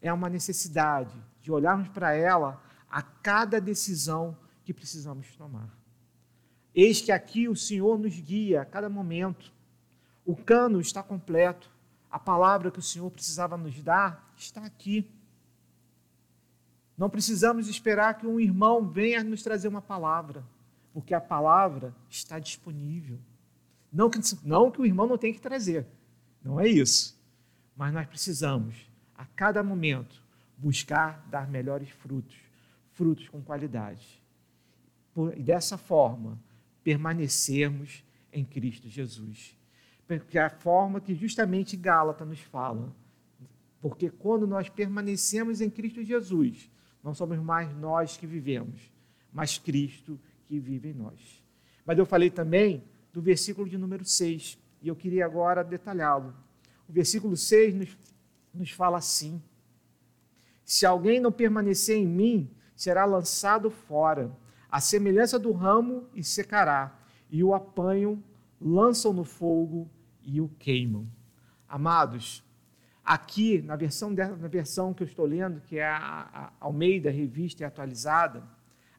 é 0.01 0.13
uma 0.13 0.29
necessidade 0.29 1.13
de 1.43 1.51
olharmos 1.51 1.89
para 1.89 2.15
ela 2.15 2.63
a 2.89 3.03
cada 3.03 3.61
decisão 3.61 4.39
que 4.65 4.73
precisamos 4.73 5.35
tomar. 5.35 5.69
Eis 6.73 7.01
que 7.01 7.11
aqui 7.11 7.49
o 7.49 7.57
Senhor 7.57 7.99
nos 7.99 8.17
guia 8.21 8.63
a 8.63 8.65
cada 8.65 8.89
momento. 8.89 9.53
O 10.25 10.37
cano 10.37 10.81
está 10.81 11.03
completo. 11.03 11.69
A 12.09 12.21
palavra 12.21 12.71
que 12.71 12.79
o 12.79 12.83
Senhor 12.83 13.11
precisava 13.11 13.57
nos 13.57 13.83
dar 13.83 14.33
está 14.37 14.65
aqui. 14.65 15.11
Não 16.97 17.11
precisamos 17.11 17.67
esperar 17.67 18.15
que 18.15 18.29
um 18.29 18.39
irmão 18.39 18.87
venha 18.87 19.25
nos 19.25 19.43
trazer 19.43 19.67
uma 19.67 19.83
palavra, 19.83 20.45
porque 20.93 21.13
a 21.13 21.21
palavra 21.21 21.93
está 22.09 22.39
disponível. 22.39 23.19
Não 23.97 24.11
que, 24.11 24.19
não 24.45 24.71
que 24.71 24.79
o 24.79 24.85
irmão 24.85 25.07
não 25.07 25.17
tenha 25.17 25.33
que 25.33 25.41
trazer, 25.41 25.87
não 26.45 26.61
é 26.61 26.69
isso. 26.69 27.19
Mas 27.75 27.95
nós 27.95 28.07
precisamos, 28.07 28.77
a 29.15 29.25
cada 29.25 29.63
momento, 29.63 30.23
buscar 30.59 31.27
dar 31.31 31.49
melhores 31.49 31.89
frutos, 31.89 32.37
frutos 32.93 33.27
com 33.31 33.41
qualidade. 33.41 34.23
e 35.35 35.43
dessa 35.43 35.79
forma, 35.79 36.39
permanecermos 36.85 38.05
em 38.31 38.45
Cristo 38.45 38.87
Jesus. 38.87 39.57
Porque 40.07 40.39
é 40.39 40.43
a 40.43 40.51
forma 40.51 41.01
que 41.01 41.15
justamente 41.15 41.75
Gálata 41.75 42.27
nos 42.27 42.41
fala. 42.41 42.95
Porque 43.81 44.11
quando 44.11 44.47
nós 44.47 44.69
permanecemos 44.69 45.63
em 45.63 45.71
Cristo 45.71 46.05
Jesus, 46.05 46.71
não 47.03 47.15
somos 47.15 47.39
mais 47.39 47.75
nós 47.75 48.19
que 48.19 48.27
vivemos, 48.27 48.93
mas 49.33 49.57
Cristo 49.57 50.21
que 50.45 50.59
vive 50.59 50.91
em 50.91 50.95
nós. 50.95 51.43
Mas 51.87 51.97
eu 51.97 52.05
falei 52.05 52.29
também 52.29 52.85
do 53.17 53.23
versículo 53.23 53.67
de 53.67 53.79
número 53.79 54.05
6, 54.05 54.59
e 54.83 54.89
eu 54.89 54.95
queria 54.95 55.25
agora 55.25 55.65
detalhá-lo. 55.65 56.35
O 56.87 56.93
versículo 56.93 57.35
6 57.35 57.75
nos, 57.75 57.99
nos 58.53 58.71
fala 58.73 58.99
assim: 58.99 59.43
Se 60.63 60.85
alguém 60.85 61.19
não 61.19 61.33
permanecer 61.33 61.97
em 61.97 62.07
mim, 62.07 62.51
será 62.75 63.07
lançado 63.07 63.71
fora, 63.71 64.37
a 64.71 64.83
semelhança 64.83 65.39
do 65.39 65.51
ramo 65.51 66.07
e 66.15 66.23
secará, 66.23 66.95
e 67.31 67.43
o 67.43 67.55
apanham, 67.55 68.23
lançam 68.61 69.15
no 69.15 69.25
fogo 69.25 69.91
e 70.23 70.39
o 70.39 70.51
queimam. 70.59 71.09
Amados, 71.67 72.45
Aqui, 73.03 73.63
na 73.63 73.77
versão, 73.77 74.11
na 74.11 74.49
versão 74.49 74.93
que 74.93 75.05
eu 75.05 75.07
estou 75.07 75.25
lendo, 75.25 75.61
que 75.61 75.79
é 75.79 75.87
a, 75.87 76.29
a 76.33 76.53
Almeida 76.59 77.09
Revista 77.09 77.63
e 77.63 77.65
Atualizada, 77.65 78.43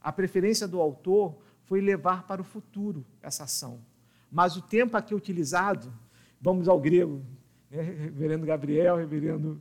a 0.01 0.13
preferência 0.13 0.65
do 0.65 0.79
autor 0.79 1.37
foi 1.65 1.81
levar 1.81 2.25
para 2.25 2.41
o 2.41 2.45
futuro 2.45 3.05
essa 3.21 3.43
ação. 3.43 3.83
Mas 4.37 4.55
o 4.55 4.61
tempo 4.61 4.95
aqui 4.95 5.15
utilizado, 5.15 5.91
vamos 6.39 6.67
ao 6.67 6.79
grego, 6.79 7.25
né? 7.71 7.81
reverendo 7.81 8.45
Gabriel, 8.45 8.95
reverendo 8.95 9.59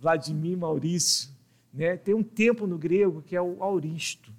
Vladimir 0.00 0.58
Maurício, 0.58 1.30
né? 1.72 1.96
tem 1.96 2.12
um 2.12 2.24
tempo 2.24 2.66
no 2.66 2.76
grego 2.76 3.22
que 3.22 3.36
é 3.36 3.40
o 3.40 3.62
auristo. 3.62 4.32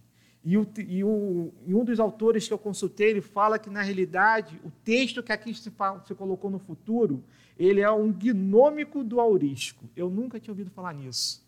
E, 0.43 0.57
o, 0.57 0.67
e, 0.77 1.05
o, 1.05 1.53
e, 1.65 1.73
um 1.73 1.85
dos 1.85 2.01
autores 2.01 2.45
que 2.45 2.53
eu 2.53 2.57
consultei, 2.57 3.11
ele 3.11 3.21
fala 3.21 3.57
que, 3.57 3.69
na 3.69 3.81
realidade, 3.81 4.59
o 4.61 4.69
texto 4.83 5.23
que 5.23 5.31
aqui 5.31 5.53
se, 5.53 5.71
fala, 5.71 6.03
se 6.05 6.13
colocou 6.13 6.51
no 6.51 6.59
futuro, 6.59 7.23
ele 7.57 7.79
é 7.79 7.89
um 7.89 8.11
gnômico 8.11 9.05
do 9.05 9.21
aurístico. 9.21 9.85
Eu 9.95 10.09
nunca 10.09 10.37
tinha 10.37 10.51
ouvido 10.51 10.69
falar 10.69 10.93
nisso. 10.93 11.47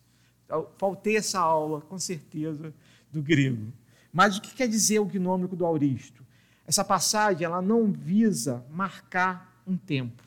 Faltei 0.78 1.17
essa 1.17 1.41
aula, 1.41 1.82
com 1.82 1.99
certeza, 1.99 2.73
do 3.12 3.21
grego. 3.21 3.73
Mas 4.13 4.38
o 4.38 4.41
que 4.41 4.56
quer 4.56 4.69
dizer 4.69 4.99
o 4.99 5.06
gnômico 5.06 5.58
do 5.58 5.65
aurístico? 5.65 6.28
Essa 6.69 6.86
passagem 6.86 7.43
ela 7.43 7.63
não 7.63 7.91
visa 7.91 8.63
marcar 8.69 9.60
um 9.65 9.75
tempo. 9.75 10.21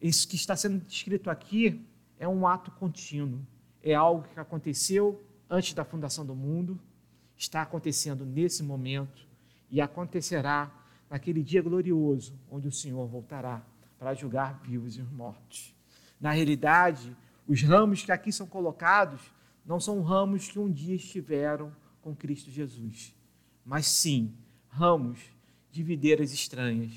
Isso 0.00 0.28
que 0.28 0.36
está 0.36 0.54
sendo 0.54 0.78
descrito 0.78 1.28
aqui 1.28 1.84
é 2.16 2.28
um 2.28 2.46
ato 2.46 2.70
contínuo. 2.70 3.44
É 3.82 3.92
algo 3.92 4.28
que 4.32 4.38
aconteceu 4.38 5.20
antes 5.50 5.74
da 5.74 5.84
fundação 5.84 6.24
do 6.24 6.32
mundo, 6.32 6.78
está 7.36 7.60
acontecendo 7.62 8.24
nesse 8.24 8.62
momento 8.62 9.26
e 9.68 9.80
acontecerá 9.80 10.70
naquele 11.10 11.42
dia 11.42 11.60
glorioso 11.60 12.38
onde 12.48 12.68
o 12.68 12.72
Senhor 12.72 13.04
voltará 13.08 13.60
para 13.98 14.14
julgar 14.14 14.60
vivos 14.62 14.96
e 14.96 15.02
mortos. 15.02 15.74
Na 16.20 16.30
realidade, 16.30 17.16
os 17.48 17.60
ramos 17.64 18.04
que 18.04 18.12
aqui 18.12 18.30
são 18.30 18.46
colocados 18.46 19.20
não 19.66 19.80
são 19.80 20.00
ramos 20.02 20.46
que 20.46 20.60
um 20.60 20.70
dia 20.70 20.94
estiveram 20.94 21.74
com 22.00 22.14
Cristo 22.14 22.48
Jesus, 22.48 23.12
mas 23.64 23.88
sim 23.88 24.32
ramos 24.76 25.18
de 25.70 25.82
videiras 25.82 26.32
estranhas, 26.32 26.92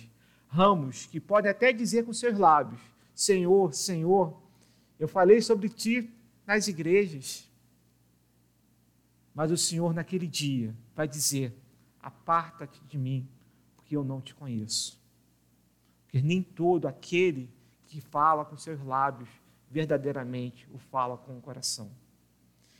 ramos 0.50 1.06
que 1.06 1.20
podem 1.20 1.50
até 1.50 1.72
dizer 1.72 2.06
com 2.06 2.12
seus 2.13 2.38
lábios: 2.38 2.82
Senhor, 3.15 3.74
Senhor, 3.74 4.38
eu 5.00 5.08
falei 5.08 5.42
sobre 5.42 5.70
ti 5.70 6.13
nas 6.46 6.68
igrejas, 6.68 7.50
mas 9.34 9.50
o 9.50 9.58
Senhor, 9.58 9.94
naquele 9.94 10.28
dia, 10.28 10.76
vai 10.94 11.08
dizer: 11.08 11.56
Aparta-te 12.02 12.84
de 12.86 12.98
mim, 12.98 13.28
porque 13.78 13.96
eu 13.96 14.04
não 14.04 14.20
te 14.20 14.36
conheço. 14.36 15.00
Porque 16.04 16.22
nem 16.22 16.44
todo 16.44 16.86
aquele 16.86 17.50
que 17.88 18.02
fala 18.02 18.44
com 18.44 18.58
seus 18.58 18.84
lábios 18.84 19.30
verdadeiramente 19.70 20.68
o 20.74 20.78
fala 20.78 21.18
com 21.18 21.38
o 21.38 21.42
coração. 21.42 21.89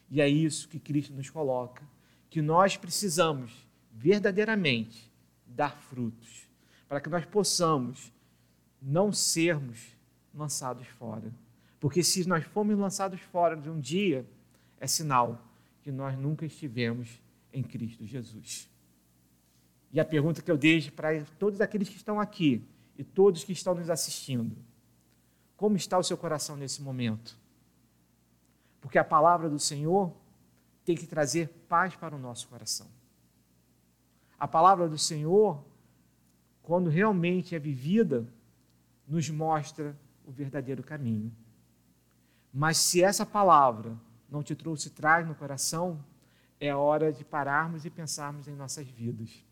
E 0.10 0.20
é 0.20 0.28
isso 0.28 0.68
que 0.68 0.80
Cristo 0.80 1.14
nos 1.14 1.30
coloca, 1.30 1.84
que 2.30 2.42
nós 2.42 2.76
precisamos 2.76 3.69
verdadeiramente 4.00 5.12
dar 5.46 5.78
frutos, 5.78 6.48
para 6.88 7.02
que 7.02 7.10
nós 7.10 7.26
possamos 7.26 8.14
não 8.82 9.12
sermos 9.12 9.94
lançados 10.34 10.88
fora. 10.88 11.34
Porque 11.82 12.02
se 12.02 12.26
nós 12.28 12.46
formos 12.46 12.78
lançados 12.78 13.20
fora 13.20 13.58
de 13.58 13.70
um 13.70 13.80
dia, 13.80 14.26
é 14.80 14.88
sinal 14.88 15.42
que 15.84 15.92
nós 15.92 16.18
nunca 16.18 16.46
estivemos 16.46 17.22
em 17.52 17.62
Cristo 17.62 18.06
Jesus. 18.06 18.70
E 19.92 20.00
a 20.00 20.06
pergunta 20.06 20.42
que 20.42 20.50
eu 20.50 20.58
deixo 20.58 20.94
para 20.94 21.24
todos 21.38 21.60
aqueles 21.60 21.90
que 21.90 21.98
estão 21.98 22.22
aqui 22.22 22.64
e 22.98 23.04
todos 23.04 23.44
que 23.44 23.52
estão 23.52 23.76
nos 23.76 23.90
assistindo: 23.90 24.56
como 25.58 25.76
está 25.76 25.98
o 25.98 26.04
seu 26.04 26.18
coração 26.18 26.56
nesse 26.56 26.82
momento? 26.82 27.38
Porque 28.80 28.98
a 28.98 29.04
palavra 29.04 29.50
do 29.50 29.60
Senhor 29.60 30.14
tem 30.86 30.96
que 30.96 31.06
trazer 31.06 31.50
paz 31.68 31.96
para 31.96 32.16
o 32.16 32.20
nosso 32.20 32.48
coração. 32.48 32.88
A 34.40 34.48
palavra 34.48 34.88
do 34.88 34.98
Senhor, 34.98 35.64
quando 36.64 36.90
realmente 36.90 37.56
é 37.56 37.60
vivida, 37.60 38.26
nos 39.08 39.30
mostra 39.30 39.98
o 40.26 40.32
verdadeiro 40.32 40.84
caminho. 40.84 41.32
Mas 42.54 42.78
se 42.78 43.04
essa 43.04 43.26
palavra 43.26 43.98
não 44.30 44.42
te 44.42 44.56
trouxe 44.56 44.90
traz 44.92 45.28
no 45.28 45.36
coração, 45.36 46.04
é 46.60 46.74
hora 46.74 47.12
de 47.12 47.26
pararmos 47.26 47.86
e 47.86 47.90
pensarmos 47.90 48.48
em 48.48 48.56
nossas 48.56 48.88
vidas. 48.88 49.44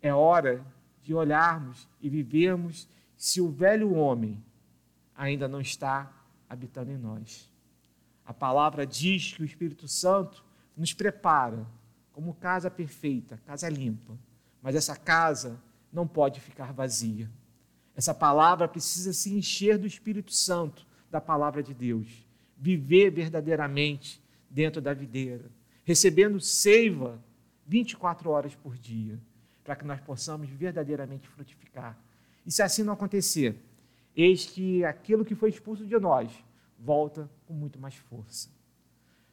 É 0.00 0.12
hora 0.12 0.64
de 1.02 1.14
olharmos 1.14 1.88
e 2.00 2.08
vivermos 2.08 2.88
se 3.16 3.40
o 3.40 3.48
velho 3.48 3.94
homem 3.94 4.42
ainda 5.14 5.48
não 5.48 5.60
está 5.60 6.12
habitando 6.48 6.90
em 6.90 6.96
nós. 6.96 7.50
A 8.24 8.32
palavra 8.32 8.86
diz 8.86 9.32
que 9.32 9.42
o 9.42 9.44
Espírito 9.44 9.88
Santo 9.88 10.44
nos 10.76 10.92
prepara 10.92 11.66
como 12.18 12.34
casa 12.34 12.68
perfeita, 12.68 13.40
casa 13.46 13.68
limpa. 13.68 14.18
Mas 14.60 14.74
essa 14.74 14.96
casa 14.96 15.56
não 15.92 16.04
pode 16.04 16.40
ficar 16.40 16.72
vazia. 16.72 17.30
Essa 17.94 18.12
palavra 18.12 18.66
precisa 18.66 19.12
se 19.12 19.32
encher 19.32 19.78
do 19.78 19.86
Espírito 19.86 20.32
Santo, 20.32 20.84
da 21.08 21.20
palavra 21.20 21.62
de 21.62 21.72
Deus 21.72 22.26
viver 22.56 23.10
verdadeiramente 23.12 24.20
dentro 24.50 24.82
da 24.82 24.92
videira, 24.92 25.44
recebendo 25.84 26.40
seiva 26.40 27.22
24 27.64 28.28
horas 28.30 28.52
por 28.52 28.76
dia, 28.76 29.16
para 29.62 29.76
que 29.76 29.84
nós 29.84 30.00
possamos 30.00 30.50
verdadeiramente 30.50 31.28
frutificar. 31.28 31.96
E 32.44 32.50
se 32.50 32.62
assim 32.62 32.82
não 32.82 32.94
acontecer, 32.94 33.54
eis 34.16 34.44
que 34.44 34.84
aquilo 34.84 35.24
que 35.24 35.36
foi 35.36 35.50
expulso 35.50 35.86
de 35.86 35.96
nós 36.00 36.32
volta 36.76 37.30
com 37.46 37.54
muito 37.54 37.78
mais 37.78 37.94
força. 37.94 38.48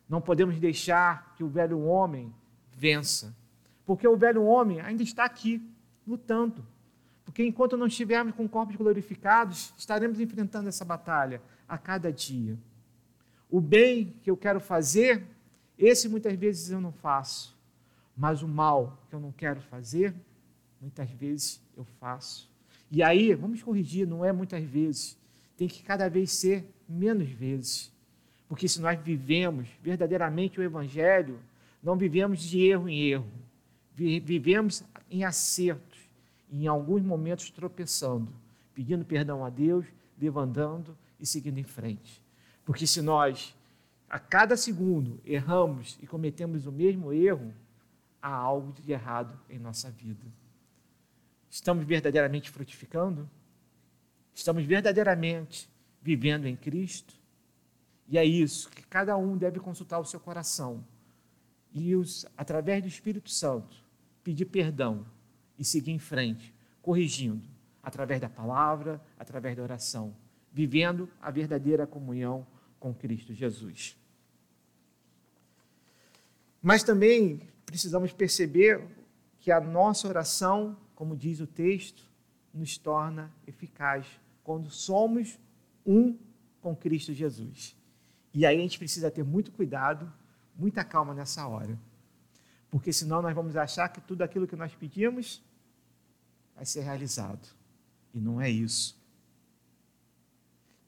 Não 0.08 0.22
podemos 0.22 0.60
deixar 0.60 1.34
que 1.36 1.44
o 1.44 1.50
velho 1.50 1.80
homem 1.84 2.32
vença, 2.76 3.36
porque 3.86 4.08
o 4.08 4.18
velho 4.18 4.44
homem 4.44 4.82
ainda 4.82 5.04
está 5.04 5.26
aqui, 5.26 5.62
lutando. 6.06 6.66
Porque 7.24 7.44
enquanto 7.44 7.78
não 7.78 7.88
estivermos 7.88 8.36
com 8.36 8.48
corpos 8.48 8.76
glorificados, 8.76 9.74
estaremos 9.78 10.20
enfrentando 10.20 10.70
essa 10.70 10.86
batalha 10.86 11.42
a 11.68 11.78
cada 11.78 12.12
dia. 12.12 12.58
O 13.50 13.60
bem 13.60 14.14
que 14.22 14.30
eu 14.30 14.38
quero 14.38 14.60
fazer, 14.60 15.24
esse 15.78 16.08
muitas 16.08 16.34
vezes 16.36 16.70
eu 16.70 16.80
não 16.80 16.92
faço. 16.92 17.56
Mas 18.16 18.42
o 18.42 18.48
mal 18.48 18.98
que 19.10 19.16
eu 19.16 19.20
não 19.20 19.32
quero 19.32 19.60
fazer, 19.62 20.14
muitas 20.80 21.10
vezes 21.12 21.62
eu 21.76 21.84
faço. 22.00 22.50
E 22.90 23.04
aí, 23.04 23.34
vamos 23.34 23.62
corrigir, 23.62 24.08
não 24.08 24.24
é 24.24 24.32
muitas 24.32 24.64
vezes. 24.64 25.18
Tem 25.58 25.68
que 25.68 25.84
cada 25.84 26.08
vez 26.10 26.32
ser 26.32 26.66
menos 26.88 27.30
vezes. 27.30 27.92
Porque 28.48 28.68
se 28.68 28.80
nós 28.80 29.00
vivemos 29.00 29.68
verdadeiramente 29.82 30.60
o 30.60 30.64
Evangelho, 30.64 31.40
não 31.86 31.96
vivemos 31.96 32.42
de 32.42 32.66
erro 32.66 32.90
em 32.90 33.00
erro, 33.00 33.32
vivemos 33.94 34.84
em 35.08 35.24
acertos, 35.24 36.00
em 36.52 36.66
alguns 36.66 37.04
momentos 37.04 37.52
tropeçando, 37.52 38.34
pedindo 38.74 39.06
perdão 39.06 39.46
a 39.46 39.52
Deus, 39.52 39.86
levantando 40.20 40.98
e 41.20 41.28
seguindo 41.28 41.60
em 41.60 41.64
frente. 41.64 42.24
Porque 42.66 42.88
se 42.88 43.04
nós, 43.04 43.56
a 44.10 44.18
cada 44.18 44.58
segundo, 44.58 45.22
erramos 45.24 46.00
e 46.02 46.08
cometemos 46.08 46.66
o 46.66 46.72
mesmo 46.72 47.14
erro, 47.14 47.54
há 48.20 48.34
algo 48.34 48.74
de 48.82 48.92
errado 48.92 49.40
em 49.48 49.60
nossa 49.60 49.92
vida. 49.92 50.26
Estamos 51.48 51.86
verdadeiramente 51.86 52.50
frutificando? 52.50 53.30
Estamos 54.34 54.66
verdadeiramente 54.66 55.70
vivendo 56.02 56.48
em 56.48 56.56
Cristo? 56.56 57.14
E 58.08 58.18
é 58.18 58.26
isso 58.26 58.72
que 58.72 58.82
cada 58.82 59.16
um 59.16 59.38
deve 59.38 59.60
consultar 59.60 60.00
o 60.00 60.06
seu 60.06 60.20
coração 60.20 60.84
e, 61.76 61.94
os, 61.94 62.26
através 62.38 62.82
do 62.82 62.88
Espírito 62.88 63.30
Santo, 63.30 63.76
pedir 64.24 64.46
perdão 64.46 65.06
e 65.60 65.66
seguir 65.66 65.92
em 65.92 66.00
frente, 66.00 66.54
corrigindo, 66.82 67.46
através 67.84 68.22
da 68.22 68.30
palavra, 68.30 69.02
através 69.20 69.58
da 69.58 69.62
oração, 69.62 70.16
vivendo 70.54 71.10
a 71.22 71.30
verdadeira 71.30 71.86
comunhão 71.86 72.48
com 72.80 72.94
Cristo 72.94 73.34
Jesus. 73.34 73.98
Mas 76.62 76.82
também 76.82 77.42
precisamos 77.66 78.14
perceber 78.14 78.82
que 79.40 79.52
a 79.52 79.60
nossa 79.60 80.08
oração, 80.08 80.78
como 80.96 81.16
diz 81.16 81.42
o 81.42 81.46
texto, 81.46 82.04
nos 82.54 82.78
torna 82.78 83.30
eficaz 83.46 84.08
quando 84.44 84.72
somos 84.72 85.38
um 85.86 86.18
com 86.62 86.74
Cristo 86.74 87.14
Jesus. 87.14 87.76
E 88.34 88.46
aí 88.46 88.58
a 88.58 88.62
gente 88.62 88.80
precisa 88.80 89.12
ter 89.12 89.24
muito 89.24 89.52
cuidado, 89.52 90.12
muita 90.56 90.84
calma 90.84 91.14
nessa 91.14 91.48
hora. 91.48 91.78
Porque 92.70 92.92
senão 92.92 93.22
nós 93.22 93.34
vamos 93.34 93.56
achar 93.56 93.90
que 93.90 94.02
tudo 94.02 94.22
aquilo 94.22 94.48
que 94.48 94.56
nós 94.56 94.74
pedimos 94.76 95.44
vai 96.56 96.66
ser 96.66 96.82
realizado. 96.82 97.48
E 98.14 98.20
não 98.20 98.42
é 98.42 98.50
isso. 98.50 99.00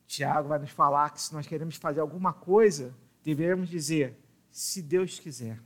Tiago 0.05 0.49
vai 0.49 0.59
nos 0.59 0.71
falar 0.71 1.09
que 1.11 1.21
se 1.21 1.33
nós 1.33 1.45
queremos 1.45 1.75
fazer 1.75 1.99
alguma 1.99 2.33
coisa, 2.33 2.93
devemos 3.23 3.69
dizer, 3.69 4.17
se 4.51 4.81
Deus 4.81 5.19
quiser 5.19 5.59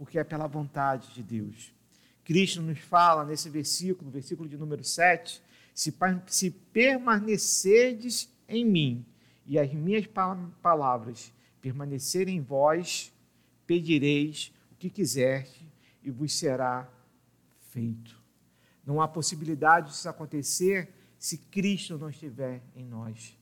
porque 0.00 0.18
é 0.18 0.24
pela 0.24 0.46
vontade 0.46 1.12
de 1.12 1.22
Deus. 1.22 1.74
Cristo 2.24 2.62
nos 2.62 2.78
fala 2.78 3.22
nesse 3.22 3.50
versículo, 3.50 4.10
versículo 4.10 4.48
de 4.48 4.56
número 4.56 4.82
7, 4.82 5.42
se, 5.74 5.94
se 6.26 6.50
permanecerdes 6.50 8.34
em 8.48 8.64
mim 8.64 9.04
e 9.44 9.58
as 9.58 9.70
minhas 9.74 10.06
palavras 10.62 11.30
permanecerem 11.60 12.36
em 12.36 12.40
vós, 12.40 13.12
pedireis 13.66 14.52
o 14.72 14.74
que 14.76 14.90
quiserdes 14.90 15.62
e 16.02 16.10
vos 16.10 16.32
será 16.32 16.88
feito. 17.70 18.20
Não 18.84 19.00
há 19.00 19.06
possibilidade 19.06 19.90
disso 19.90 20.08
acontecer 20.08 20.92
se 21.18 21.36
Cristo 21.36 21.98
não 21.98 22.08
estiver 22.08 22.62
em 22.74 22.84
nós. 22.84 23.36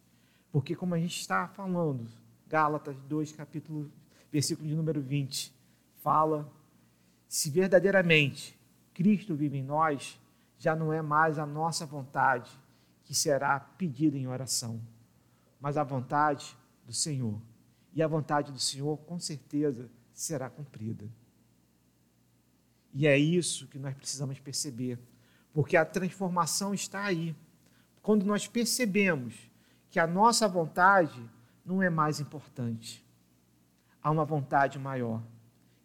Porque 0.51 0.75
como 0.75 0.95
a 0.95 0.99
gente 0.99 1.19
está 1.19 1.47
falando, 1.49 2.07
Gálatas 2.47 2.97
2, 3.09 3.33
capítulo, 3.33 3.91
versículo 4.33 4.69
de 4.69 4.75
número 4.75 5.01
20, 5.01 5.55
fala, 5.97 6.51
se 7.29 7.51
verdadeiramente 7.51 8.59
Cristo 8.95 9.37
vive 9.37 9.59
em 9.59 9.63
nós, 9.63 10.19
já 10.59 10.75
não 10.75 10.93
é 10.93 11.01
mais 11.01 11.39
a 11.39 11.47
nossa 11.47 11.87
vontade 11.87 12.51
que 13.05 13.15
será 13.15 13.61
pedida 13.61 14.19
em 14.19 14.27
oração, 14.27 14.81
mas 15.61 15.77
a 15.77 15.85
vontade 15.85 16.57
do 16.85 16.93
Senhor. 16.93 17.41
E 17.99 18.03
a 18.03 18.07
vontade 18.07 18.53
do 18.53 18.61
Senhor, 18.61 18.97
com 18.99 19.19
certeza, 19.19 19.91
será 20.13 20.49
cumprida. 20.49 21.05
E 22.95 23.09
é 23.09 23.19
isso 23.19 23.67
que 23.67 23.77
nós 23.77 23.93
precisamos 23.93 24.39
perceber, 24.39 25.01
porque 25.53 25.77
a 25.77 25.85
transformação 25.85 26.73
está 26.73 27.05
aí. 27.05 27.35
Quando 28.01 28.25
nós 28.25 28.47
percebemos 28.47 29.51
que 29.91 29.99
a 29.99 30.07
nossa 30.07 30.47
vontade 30.47 31.21
não 31.67 31.83
é 31.83 31.91
mais 31.91 32.21
importante, 32.21 33.05
há 34.01 34.13
uma 34.13 34.25
vontade 34.25 34.79
maior 34.79 35.21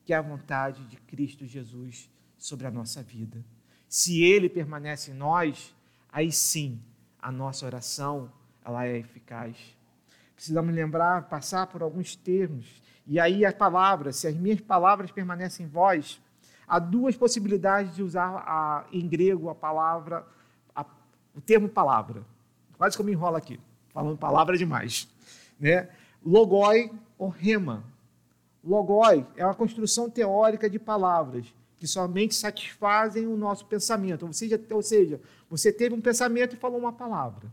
que 0.06 0.14
é 0.14 0.16
a 0.16 0.22
vontade 0.22 0.86
de 0.86 0.98
Cristo 0.98 1.48
Jesus 1.48 2.12
sobre 2.38 2.68
a 2.68 2.72
nossa 2.72 3.02
vida. 3.02 3.44
Se 3.90 4.22
ele 4.22 4.50
permanece 4.50 5.10
em 5.10 5.16
nós, 5.16 5.76
aí 6.12 6.32
sim 6.32 6.80
a 7.20 7.32
nossa 7.32 7.66
oração 7.66 8.32
ela 8.64 8.86
é 8.86 9.00
eficaz. 9.00 9.58
Precisamos 10.44 10.76
lembrar, 10.76 11.30
passar 11.30 11.68
por 11.68 11.82
alguns 11.82 12.18
termos. 12.18 12.66
E 13.08 13.18
aí 13.18 13.46
as 13.46 13.54
palavras, 13.54 14.18
se 14.18 14.28
as 14.28 14.36
minhas 14.36 14.60
palavras 14.60 15.10
permanecem 15.10 15.66
em 15.66 15.70
vós, 15.70 16.20
há 16.68 16.80
duas 16.80 17.16
possibilidades 17.16 17.96
de 17.96 18.04
usar 18.04 18.44
a, 18.46 18.84
em 18.92 19.08
grego 19.08 19.48
a 19.48 19.56
palavra, 19.56 20.28
a, 20.76 20.86
o 21.34 21.40
termo 21.40 21.70
palavra. 21.70 22.26
Quase 22.78 22.94
que 22.94 23.02
eu 23.02 23.06
me 23.06 23.14
enrolo 23.14 23.38
aqui, 23.38 23.58
falando 23.94 24.18
palavra 24.18 24.58
demais. 24.58 25.08
Né? 25.58 25.88
Logoi 26.22 26.92
ou 27.18 27.30
rema. 27.30 27.82
Logoi 28.62 29.26
é 29.38 29.46
uma 29.46 29.56
construção 29.56 30.10
teórica 30.10 30.70
de 30.70 30.78
palavras 30.78 31.56
que 31.78 31.88
somente 31.88 32.36
satisfazem 32.36 33.28
o 33.28 33.38
nosso 33.38 33.66
pensamento. 33.66 34.26
Ou 34.26 34.34
seja, 34.34 34.62
ou 34.72 34.82
seja, 34.82 35.22
você 35.50 35.72
teve 35.72 35.96
um 35.96 36.02
pensamento 36.02 36.54
e 36.54 36.60
falou 36.60 36.80
uma 36.80 36.92
palavra. 36.92 37.50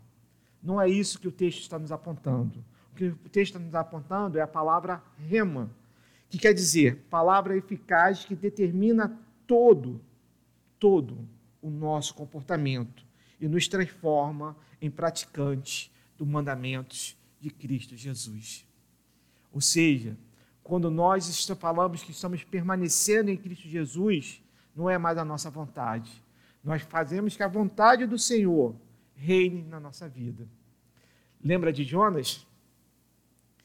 Não 0.61 0.81
é 0.81 0.89
isso 0.89 1.21
que 1.21 1.29
o 1.29 1.33
texto 1.33 1.61
está 1.61 1.79
nos 1.79 1.93
apontando. 1.93 2.69
Que 3.01 3.07
o 3.07 3.31
texto 3.31 3.55
está 3.55 3.59
nos 3.59 3.75
apontando 3.75 4.37
é 4.37 4.43
a 4.43 4.47
palavra 4.47 5.03
rema, 5.17 5.71
que 6.29 6.37
quer 6.37 6.53
dizer 6.53 6.97
palavra 7.09 7.57
eficaz 7.57 8.27
que 8.27 8.37
determina 8.37 9.19
todo, 9.47 10.03
todo 10.79 11.27
o 11.63 11.71
nosso 11.71 12.13
comportamento 12.15 13.03
e 13.41 13.49
nos 13.49 13.67
transforma 13.67 14.55
em 14.83 14.91
praticantes 14.91 15.91
dos 16.19 16.29
mandamentos 16.29 17.17
de 17.41 17.49
Cristo 17.49 17.97
Jesus. 17.97 18.67
Ou 19.51 19.63
seja, 19.63 20.15
quando 20.63 20.91
nós 20.91 21.47
falamos 21.59 22.03
que 22.03 22.11
estamos 22.11 22.45
permanecendo 22.45 23.31
em 23.31 23.37
Cristo 23.39 23.67
Jesus, 23.67 24.43
não 24.77 24.91
é 24.91 24.99
mais 24.99 25.17
a 25.17 25.25
nossa 25.25 25.49
vontade. 25.49 26.23
Nós 26.63 26.83
fazemos 26.83 27.35
que 27.35 27.43
a 27.43 27.49
vontade 27.49 28.05
do 28.05 28.19
Senhor 28.19 28.77
reine 29.15 29.63
na 29.63 29.81
nossa 29.81 30.07
vida. 30.07 30.47
Lembra 31.43 31.73
de 31.73 31.83
Jonas? 31.83 32.47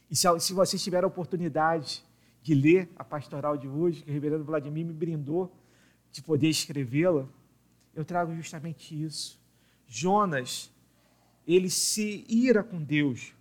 E 0.09 0.15
se, 0.15 0.27
se 0.39 0.53
vocês 0.53 0.83
tiveram 0.83 1.07
a 1.07 1.11
oportunidade 1.11 2.03
de 2.41 2.53
ler 2.53 2.89
a 2.95 3.03
pastoral 3.03 3.57
de 3.57 3.67
hoje, 3.67 4.03
que 4.03 4.09
o 4.09 4.13
reverendo 4.13 4.43
Vladimir 4.43 4.85
me 4.85 4.93
brindou 4.93 5.51
de 6.11 6.21
poder 6.21 6.49
escrevê-la, 6.49 7.27
eu 7.93 8.05
trago 8.05 8.33
justamente 8.35 9.01
isso. 9.01 9.39
Jonas, 9.87 10.71
ele 11.47 11.69
se 11.69 12.25
ira 12.27 12.63
com 12.63 12.81
Deus 12.81 13.33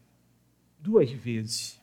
duas 0.80 1.10
vezes 1.10 1.82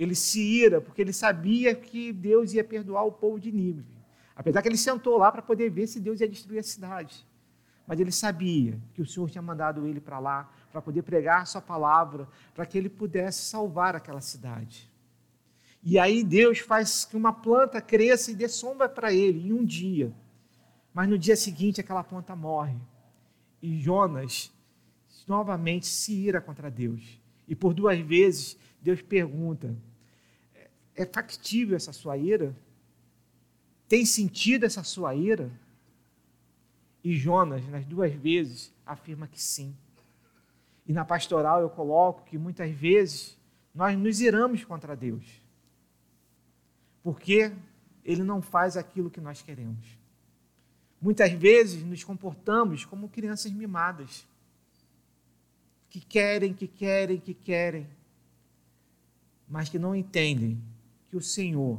ele 0.00 0.14
se 0.14 0.40
ira 0.40 0.80
porque 0.80 1.02
ele 1.02 1.12
sabia 1.12 1.74
que 1.74 2.10
Deus 2.10 2.54
ia 2.54 2.64
perdoar 2.64 3.04
o 3.04 3.12
povo 3.12 3.38
de 3.38 3.52
Nínive. 3.52 3.98
Apesar 4.34 4.62
que 4.62 4.68
ele 4.68 4.78
sentou 4.78 5.18
lá 5.18 5.30
para 5.30 5.42
poder 5.42 5.68
ver 5.68 5.86
se 5.86 6.00
Deus 6.00 6.22
ia 6.22 6.28
destruir 6.28 6.58
a 6.58 6.62
cidade. 6.62 7.26
Mas 7.86 8.00
ele 8.00 8.10
sabia 8.10 8.80
que 8.94 9.02
o 9.02 9.06
Senhor 9.06 9.28
tinha 9.28 9.42
mandado 9.42 9.86
ele 9.86 10.00
para 10.00 10.18
lá 10.18 10.50
para 10.70 10.80
poder 10.80 11.02
pregar 11.02 11.46
sua 11.46 11.60
palavra, 11.60 12.28
para 12.54 12.66
que 12.66 12.78
ele 12.78 12.88
pudesse 12.88 13.42
salvar 13.42 13.96
aquela 13.96 14.20
cidade. 14.20 14.90
E 15.82 15.98
aí 15.98 16.22
Deus 16.22 16.58
faz 16.58 17.04
que 17.04 17.16
uma 17.16 17.32
planta 17.32 17.80
cresça 17.80 18.30
e 18.30 18.34
dê 18.34 18.48
sombra 18.48 18.88
para 18.88 19.12
ele 19.12 19.48
em 19.48 19.52
um 19.52 19.64
dia. 19.64 20.12
Mas 20.92 21.08
no 21.08 21.18
dia 21.18 21.36
seguinte 21.36 21.80
aquela 21.80 22.04
planta 22.04 22.36
morre. 22.36 22.76
E 23.62 23.80
Jonas 23.80 24.52
novamente 25.26 25.86
se 25.86 26.12
ira 26.12 26.40
contra 26.40 26.70
Deus. 26.70 27.18
E 27.48 27.54
por 27.54 27.72
duas 27.72 27.98
vezes 28.00 28.58
Deus 28.82 29.00
pergunta: 29.00 29.74
é 30.94 31.06
factível 31.06 31.76
essa 31.76 31.92
sua 31.92 32.16
ira? 32.16 32.54
Tem 33.88 34.04
sentido 34.04 34.64
essa 34.64 34.84
sua 34.84 35.14
ira? 35.14 35.50
E 37.02 37.16
Jonas, 37.16 37.66
nas 37.68 37.86
duas 37.86 38.12
vezes, 38.12 38.72
afirma 38.84 39.26
que 39.26 39.42
sim. 39.42 39.74
E 40.90 40.92
na 40.92 41.04
pastoral 41.04 41.60
eu 41.60 41.70
coloco 41.70 42.24
que 42.24 42.36
muitas 42.36 42.68
vezes 42.72 43.38
nós 43.72 43.96
nos 43.96 44.20
iramos 44.20 44.64
contra 44.64 44.96
Deus, 44.96 45.24
porque 47.00 47.52
Ele 48.04 48.24
não 48.24 48.42
faz 48.42 48.76
aquilo 48.76 49.08
que 49.08 49.20
nós 49.20 49.40
queremos. 49.40 49.86
Muitas 51.00 51.30
vezes 51.30 51.84
nos 51.84 52.02
comportamos 52.02 52.84
como 52.84 53.08
crianças 53.08 53.52
mimadas, 53.52 54.26
que 55.88 56.00
querem, 56.00 56.52
que 56.52 56.66
querem, 56.66 57.20
que 57.20 57.34
querem, 57.34 57.88
mas 59.48 59.68
que 59.68 59.78
não 59.78 59.94
entendem 59.94 60.60
que 61.08 61.16
o 61.16 61.22
Senhor 61.22 61.78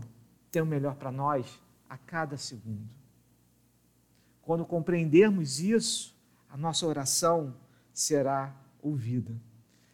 tem 0.49 0.61
o 0.61 0.65
melhor 0.65 0.95
para 0.95 1.11
nós 1.11 1.59
a 1.89 1.97
cada 1.97 2.37
segundo. 2.37 2.87
Quando 4.41 4.65
compreendermos 4.65 5.59
isso, 5.59 6.15
a 6.49 6.55
nossa 6.55 6.87
oração 6.87 7.53
será 7.93 8.60
ouvida. 8.81 9.33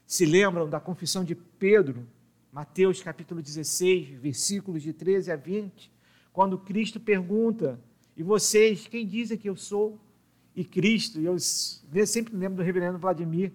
Se 0.06 0.26
lembram 0.26 0.70
da 0.70 0.80
confissão 0.80 1.24
de 1.24 1.36
Pedro, 1.36 2.08
Mateus 2.52 3.02
capítulo 3.04 3.42
16, 3.42 4.20
versículos 4.20 4.82
de 4.82 4.94
13 4.94 5.32
a 5.32 5.36
20, 5.36 5.92
quando 6.32 6.58
Cristo 6.58 7.00
pergunta: 7.00 7.80
E 8.16 8.24
vocês, 8.24 8.88
quem 8.88 9.06
dizem 9.06 9.38
que 9.38 9.50
eu 9.50 9.56
sou? 9.56 10.00
E 10.56 10.64
Cristo, 10.64 11.20
eu 11.20 11.38
sempre 12.08 12.36
lembro 12.36 12.58
do 12.58 12.64
reverendo 12.64 12.98
Vladimir, 12.98 13.52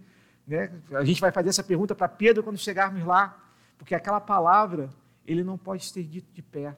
né? 0.46 0.70
a 0.92 1.04
gente 1.04 1.20
vai 1.20 1.32
fazer 1.32 1.48
essa 1.48 1.64
pergunta 1.64 1.94
para 1.96 2.08
Pedro 2.08 2.44
quando 2.44 2.56
chegarmos 2.56 3.04
lá, 3.04 3.52
porque 3.76 3.94
aquela 3.94 4.20
palavra 4.20 4.88
ele 5.26 5.42
não 5.42 5.58
pode 5.58 5.92
ter 5.92 6.04
dito 6.04 6.32
de 6.32 6.42
pé. 6.42 6.76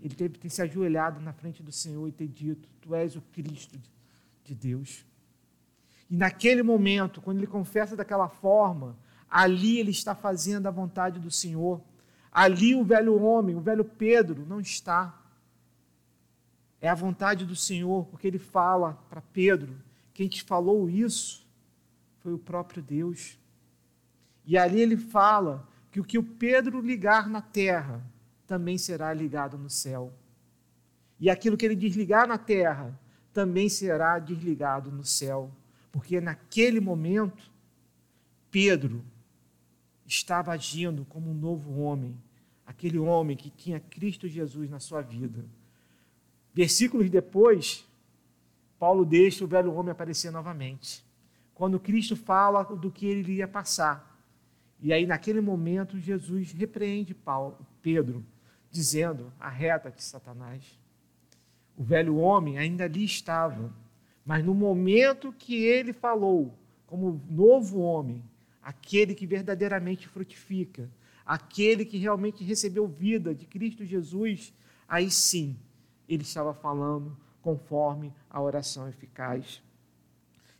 Ele 0.00 0.14
teve 0.14 0.34
que 0.34 0.40
ter 0.40 0.50
se 0.50 0.60
ajoelhado 0.62 1.20
na 1.20 1.32
frente 1.32 1.62
do 1.62 1.72
Senhor 1.72 2.06
e 2.06 2.12
ter 2.12 2.28
dito: 2.28 2.68
Tu 2.80 2.94
és 2.94 3.16
o 3.16 3.22
Cristo 3.32 3.78
de 4.44 4.54
Deus. 4.54 5.04
E 6.10 6.16
naquele 6.16 6.62
momento, 6.62 7.20
quando 7.20 7.38
ele 7.38 7.46
confessa 7.46 7.96
daquela 7.96 8.28
forma, 8.28 8.96
ali 9.28 9.78
ele 9.78 9.90
está 9.90 10.14
fazendo 10.14 10.66
a 10.66 10.70
vontade 10.70 11.20
do 11.20 11.30
Senhor. 11.30 11.80
Ali 12.32 12.74
o 12.74 12.84
velho 12.84 13.20
homem, 13.22 13.56
o 13.56 13.60
velho 13.60 13.84
Pedro, 13.84 14.46
não 14.46 14.60
está. 14.60 15.20
É 16.80 16.88
a 16.88 16.94
vontade 16.94 17.44
do 17.44 17.56
Senhor, 17.56 18.06
porque 18.06 18.26
ele 18.26 18.38
fala 18.38 18.94
para 19.10 19.20
Pedro: 19.20 19.76
quem 20.14 20.28
te 20.28 20.42
falou 20.42 20.88
isso 20.88 21.46
foi 22.20 22.32
o 22.32 22.38
próprio 22.38 22.82
Deus. 22.82 23.38
E 24.44 24.56
ali 24.56 24.80
ele 24.80 24.96
fala 24.96 25.68
que 25.90 26.00
o 26.00 26.04
que 26.04 26.18
o 26.18 26.22
Pedro 26.22 26.80
ligar 26.80 27.28
na 27.28 27.42
terra 27.42 28.02
também 28.46 28.78
será 28.78 29.12
ligado 29.12 29.58
no 29.58 29.68
céu. 29.68 30.12
E 31.20 31.28
aquilo 31.28 31.56
que 31.56 31.66
ele 31.66 31.74
desligar 31.74 32.26
na 32.26 32.38
terra 32.38 32.98
também 33.32 33.68
será 33.68 34.18
desligado 34.18 34.90
no 34.90 35.04
céu. 35.04 35.50
Porque 35.90 36.20
naquele 36.20 36.80
momento, 36.80 37.50
Pedro 38.50 39.04
estava 40.06 40.52
agindo 40.52 41.04
como 41.04 41.30
um 41.30 41.34
novo 41.34 41.80
homem, 41.80 42.16
aquele 42.66 42.98
homem 42.98 43.36
que 43.36 43.50
tinha 43.50 43.80
Cristo 43.80 44.28
Jesus 44.28 44.70
na 44.70 44.80
sua 44.80 45.00
vida. 45.00 45.44
Versículos 46.54 47.10
depois, 47.10 47.86
Paulo 48.78 49.04
deixa 49.04 49.44
o 49.44 49.48
velho 49.48 49.72
homem 49.74 49.92
aparecer 49.92 50.30
novamente. 50.30 51.04
Quando 51.54 51.80
Cristo 51.80 52.16
fala 52.16 52.62
do 52.64 52.90
que 52.90 53.06
ele 53.06 53.20
iria 53.20 53.48
passar. 53.48 54.16
E 54.80 54.92
aí, 54.92 55.06
naquele 55.06 55.40
momento, 55.40 55.98
Jesus 55.98 56.52
repreende 56.52 57.12
Paulo, 57.12 57.66
Pedro, 57.82 58.24
dizendo: 58.70 59.32
Arreta-te, 59.40 60.02
Satanás. 60.02 60.78
O 61.76 61.82
velho 61.82 62.16
homem 62.16 62.58
ainda 62.58 62.84
ali 62.84 63.04
estava, 63.04 63.72
mas 64.28 64.44
no 64.44 64.52
momento 64.52 65.32
que 65.32 65.56
ele 65.64 65.90
falou, 65.90 66.52
como 66.86 67.18
novo 67.30 67.78
homem, 67.78 68.22
aquele 68.62 69.14
que 69.14 69.26
verdadeiramente 69.26 70.06
frutifica, 70.06 70.90
aquele 71.24 71.82
que 71.82 71.96
realmente 71.96 72.44
recebeu 72.44 72.86
vida 72.86 73.34
de 73.34 73.46
Cristo 73.46 73.86
Jesus, 73.86 74.52
aí 74.86 75.10
sim 75.10 75.56
ele 76.06 76.24
estava 76.24 76.52
falando 76.52 77.16
conforme 77.40 78.12
a 78.28 78.38
oração 78.42 78.86
eficaz. 78.86 79.62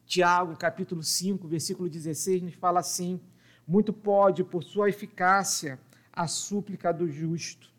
Tiago, 0.07 0.57
capítulo 0.57 1.03
5, 1.03 1.47
versículo 1.47 1.91
16, 1.91 2.45
nos 2.45 2.55
fala 2.55 2.81
assim: 2.81 3.21
muito 3.67 3.93
pode, 3.93 4.43
por 4.45 4.65
sua 4.65 4.89
eficácia, 4.89 5.79
a 6.11 6.27
súplica 6.27 6.91
do 6.91 7.07
justo. 7.07 7.71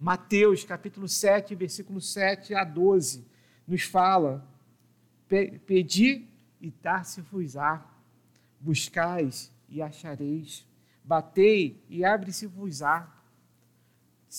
Mateus, 0.00 0.64
capítulo 0.64 1.06
7, 1.06 1.54
versículo 1.54 2.00
7 2.00 2.54
a 2.54 2.64
12, 2.64 3.26
nos 3.68 3.82
fala: 3.82 4.55
Pedi 5.28 6.28
e 6.60 6.70
dar-se-vos-á, 6.70 7.84
buscais 8.60 9.52
e 9.68 9.82
achareis, 9.82 10.66
batei 11.02 11.84
e 11.88 12.04
abre-se-vos-á, 12.04 13.12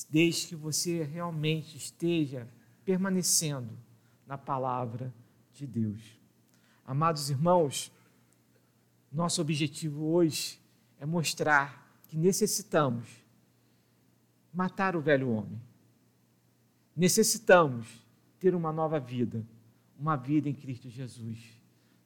desde 0.09 0.47
que 0.47 0.55
você 0.55 1.03
realmente 1.03 1.77
esteja 1.77 2.47
permanecendo 2.85 3.77
na 4.25 4.37
palavra 4.37 5.13
de 5.53 5.65
Deus. 5.65 6.01
Amados 6.85 7.29
irmãos, 7.29 7.91
nosso 9.11 9.41
objetivo 9.41 10.05
hoje 10.05 10.59
é 10.99 11.05
mostrar 11.05 12.01
que 12.07 12.17
necessitamos 12.17 13.09
matar 14.53 14.95
o 14.95 15.01
velho 15.01 15.29
homem. 15.29 15.61
Necessitamos 16.95 18.05
ter 18.39 18.55
uma 18.55 18.71
nova 18.71 18.99
vida, 18.99 19.45
uma 19.99 20.15
vida 20.15 20.47
em 20.47 20.53
Cristo 20.53 20.89
Jesus. 20.89 21.39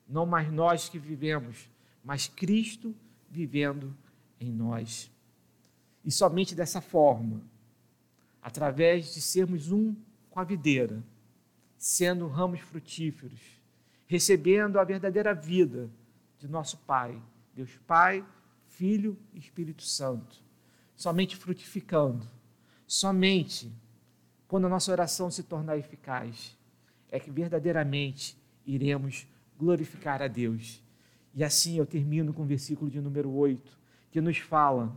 Não 0.07 0.25
mais 0.25 0.51
nós 0.51 0.89
que 0.89 0.99
vivemos, 0.99 1.69
mas 2.03 2.27
Cristo 2.27 2.95
vivendo 3.29 3.95
em 4.39 4.51
nós. 4.51 5.11
E 6.03 6.11
somente 6.11 6.55
dessa 6.55 6.81
forma, 6.81 7.41
através 8.41 9.13
de 9.13 9.21
sermos 9.21 9.71
um 9.71 9.95
com 10.29 10.39
a 10.39 10.43
videira, 10.43 11.03
sendo 11.77 12.27
ramos 12.27 12.59
frutíferos, 12.61 13.39
recebendo 14.07 14.79
a 14.79 14.83
verdadeira 14.83 15.33
vida 15.33 15.89
de 16.39 16.47
nosso 16.47 16.77
Pai, 16.79 17.21
Deus 17.53 17.77
Pai, 17.85 18.25
Filho 18.67 19.17
e 19.33 19.39
Espírito 19.39 19.83
Santo. 19.83 20.41
Somente 20.95 21.35
frutificando, 21.35 22.27
somente 22.87 23.71
quando 24.47 24.65
a 24.65 24.69
nossa 24.69 24.91
oração 24.91 25.31
se 25.31 25.43
tornar 25.43 25.77
eficaz, 25.77 26.57
é 27.11 27.19
que 27.19 27.29
verdadeiramente 27.29 28.37
iremos 28.65 29.27
glorificar 29.59 30.21
a 30.21 30.27
Deus. 30.27 30.81
E 31.35 31.43
assim 31.43 31.77
eu 31.77 31.85
termino 31.85 32.33
com 32.33 32.43
o 32.43 32.47
versículo 32.47 32.89
de 32.89 32.99
número 32.99 33.29
8, 33.29 33.77
que 34.09 34.21
nos 34.21 34.37
fala: 34.37 34.95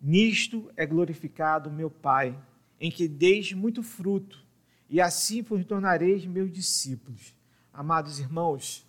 Nisto 0.00 0.70
é 0.76 0.86
glorificado 0.86 1.70
meu 1.70 1.90
Pai, 1.90 2.38
em 2.80 2.90
que 2.90 3.08
deis 3.08 3.52
muito 3.52 3.82
fruto, 3.82 4.44
e 4.88 5.00
assim 5.00 5.42
vos 5.42 5.64
tornareis 5.64 6.24
meus 6.24 6.50
discípulos. 6.50 7.34
Amados 7.72 8.18
irmãos, 8.18 8.86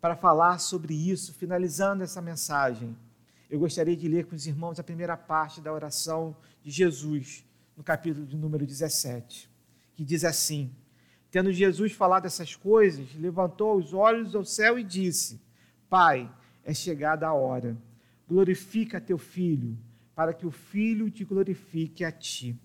para 0.00 0.16
falar 0.16 0.58
sobre 0.58 0.94
isso, 0.94 1.34
finalizando 1.34 2.02
essa 2.02 2.22
mensagem, 2.22 2.96
eu 3.48 3.58
gostaria 3.58 3.96
de 3.96 4.08
ler 4.08 4.26
com 4.26 4.34
os 4.34 4.46
irmãos 4.46 4.80
a 4.80 4.84
primeira 4.84 5.16
parte 5.16 5.60
da 5.60 5.72
oração 5.72 6.36
de 6.62 6.70
Jesus, 6.70 7.44
no 7.76 7.84
capítulo 7.84 8.26
de 8.26 8.36
número 8.36 8.66
17, 8.66 9.50
que 9.94 10.04
diz 10.04 10.24
assim: 10.24 10.74
Tendo 11.30 11.52
Jesus 11.52 11.92
falado 11.92 12.26
essas 12.26 12.56
coisas, 12.56 13.14
levantou 13.14 13.76
os 13.76 13.92
olhos 13.92 14.34
ao 14.34 14.44
céu 14.44 14.78
e 14.78 14.84
disse: 14.84 15.40
Pai, 15.88 16.32
é 16.64 16.72
chegada 16.72 17.26
a 17.26 17.34
hora. 17.34 17.76
Glorifica 18.26 19.00
teu 19.00 19.18
filho, 19.18 19.76
para 20.14 20.32
que 20.32 20.46
o 20.46 20.50
filho 20.50 21.10
te 21.10 21.24
glorifique 21.24 22.04
a 22.04 22.10
ti. 22.10 22.58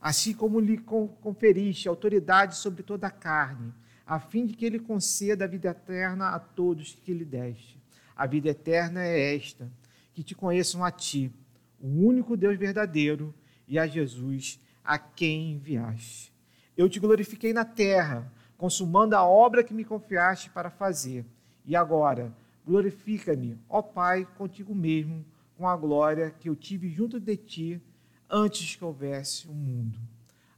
Assim 0.00 0.34
como 0.34 0.60
lhe 0.60 0.78
conferiste 0.78 1.88
autoridade 1.88 2.56
sobre 2.56 2.82
toda 2.82 3.06
a 3.06 3.10
carne, 3.10 3.72
a 4.06 4.20
fim 4.20 4.46
de 4.46 4.54
que 4.54 4.64
ele 4.64 4.78
conceda 4.78 5.44
a 5.44 5.48
vida 5.48 5.70
eterna 5.70 6.28
a 6.30 6.38
todos 6.38 6.94
que 6.94 7.12
lhe 7.12 7.24
deste. 7.24 7.80
A 8.14 8.26
vida 8.26 8.50
eterna 8.50 9.02
é 9.02 9.34
esta: 9.34 9.70
que 10.12 10.22
te 10.22 10.34
conheçam 10.34 10.84
a 10.84 10.90
ti, 10.90 11.32
o 11.80 11.88
único 12.06 12.36
Deus 12.36 12.58
verdadeiro, 12.58 13.34
e 13.70 13.78
a 13.78 13.86
Jesus, 13.86 14.60
a 14.84 14.98
quem 14.98 15.52
enviaste. 15.52 16.34
Eu 16.76 16.88
te 16.88 16.98
glorifiquei 16.98 17.52
na 17.52 17.64
terra, 17.64 18.30
consumando 18.58 19.14
a 19.14 19.24
obra 19.24 19.62
que 19.62 19.72
me 19.72 19.84
confiaste 19.84 20.50
para 20.50 20.70
fazer. 20.70 21.24
E 21.64 21.76
agora, 21.76 22.34
glorifica-me, 22.66 23.56
ó 23.68 23.80
Pai, 23.80 24.26
contigo 24.36 24.74
mesmo, 24.74 25.24
com 25.56 25.68
a 25.68 25.76
glória 25.76 26.30
que 26.32 26.48
eu 26.48 26.56
tive 26.56 26.90
junto 26.90 27.20
de 27.20 27.36
ti 27.36 27.80
antes 28.28 28.74
que 28.74 28.84
houvesse 28.84 29.46
o 29.46 29.52
um 29.52 29.54
mundo. 29.54 29.98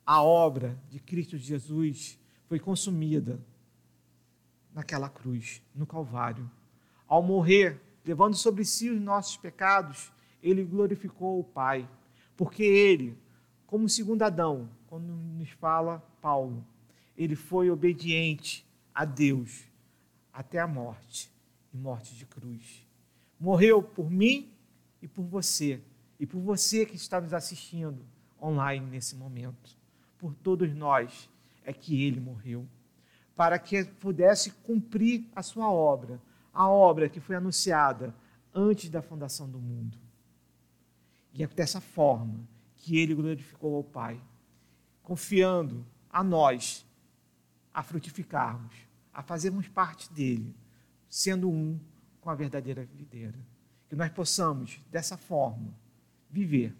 A 0.07 0.23
obra 0.23 0.79
de 0.89 0.99
Cristo 0.99 1.37
Jesus 1.37 2.19
foi 2.49 2.59
consumida 2.59 3.39
naquela 4.73 5.11
cruz, 5.11 5.63
no 5.75 5.87
Calvário. 5.87 6.51
Ao 7.07 7.23
morrer, 7.23 7.79
levando 8.07 8.37
sobre 8.37 8.65
si 8.65 8.89
os 8.89 9.01
nossos 9.01 9.37
pecados, 9.37 10.11
ele 10.43 10.65
glorificou 10.65 11.39
o 11.39 11.45
Pai, 11.45 11.87
porque 12.37 12.63
ele, 12.63 13.17
como 13.67 13.89
segundo 13.89 14.23
Adão, 14.23 14.69
quando 14.87 15.13
nos 15.13 15.51
fala 15.51 16.03
Paulo, 16.21 16.65
ele 17.17 17.37
foi 17.37 17.71
obediente 17.71 18.67
a 18.95 19.05
Deus 19.05 19.65
até 20.33 20.59
a 20.59 20.67
morte 20.67 21.31
e 21.73 21.77
morte 21.77 22.15
de 22.15 22.27
cruz. 22.27 22.87
Morreu 23.39 23.83
por 23.83 24.11
mim 24.11 24.51
e 25.01 25.09
por 25.09 25.25
você, 25.25 25.81
e 26.19 26.27
por 26.27 26.41
você 26.41 26.87
que 26.87 26.97
está 26.97 27.21
nos 27.21 27.35
assistindo 27.35 28.05
online 28.41 28.87
nesse 28.87 29.17
momento. 29.17 29.77
Por 30.19 30.35
todos 30.35 30.73
nós 30.75 31.29
é 31.65 31.73
que 31.73 32.05
ele 32.05 32.21
morreu, 32.21 32.67
para 33.35 33.59
que 33.59 33.85
pudesse 33.85 34.51
cumprir 34.63 35.29
a 35.35 35.43
sua 35.43 35.71
obra, 35.71 36.21
a 36.53 36.69
obra 36.69 37.09
que 37.09 37.21
foi 37.21 37.37
anunciada 37.37 38.15
antes 38.55 38.91
da 38.91 39.03
fundação 39.03 39.49
do 39.49 39.59
mundo. 39.59 39.99
E 41.33 41.43
é 41.43 41.47
dessa 41.47 41.81
forma 41.81 42.47
que 42.77 42.99
ele 42.99 43.15
glorificou 43.15 43.77
ao 43.77 43.85
Pai, 43.85 44.21
confiando 45.03 45.87
a 46.11 46.23
nós 46.23 46.85
a 47.73 47.83
frutificarmos, 47.83 48.75
a 49.13 49.23
fazermos 49.23 49.69
parte 49.69 50.13
dele, 50.13 50.55
sendo 51.09 51.51
um 51.51 51.79
com 52.21 52.29
a 52.29 52.35
verdadeira 52.35 52.85
videira. 52.85 53.39
Que 53.89 53.97
nós 53.97 54.11
possamos, 54.11 54.81
dessa 54.91 55.17
forma, 55.17 55.75
viver, 56.31 56.75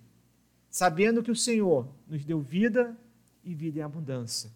sabendo 0.71 1.23
que 1.23 1.31
o 1.31 1.37
Senhor 1.37 1.89
nos 2.07 2.25
deu 2.25 2.41
vida 2.41 2.97
e 3.45 3.55
vida 3.55 3.81
em 3.81 3.83
abundância, 3.83 4.51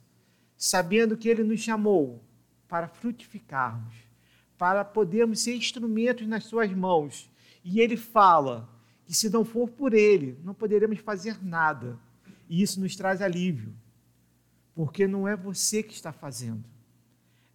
sabendo 0.56 1.16
que 1.16 1.28
Ele 1.28 1.42
nos 1.42 1.60
chamou 1.60 2.22
para 2.68 2.88
frutificarmos, 2.88 3.94
para 4.56 4.84
podermos 4.84 5.40
ser 5.40 5.54
instrumentos 5.54 6.26
nas 6.26 6.44
Suas 6.44 6.72
mãos. 6.72 7.30
E 7.62 7.80
Ele 7.80 7.96
fala 7.96 8.68
que 9.06 9.14
se 9.14 9.30
não 9.30 9.44
for 9.44 9.70
por 9.70 9.94
Ele, 9.94 10.38
não 10.42 10.52
poderemos 10.52 10.98
fazer 10.98 11.42
nada. 11.42 11.98
E 12.48 12.60
isso 12.60 12.80
nos 12.80 12.96
traz 12.96 13.22
alívio, 13.22 13.72
porque 14.74 15.06
não 15.06 15.26
é 15.26 15.36
você 15.36 15.82
que 15.82 15.94
está 15.94 16.12
fazendo, 16.12 16.64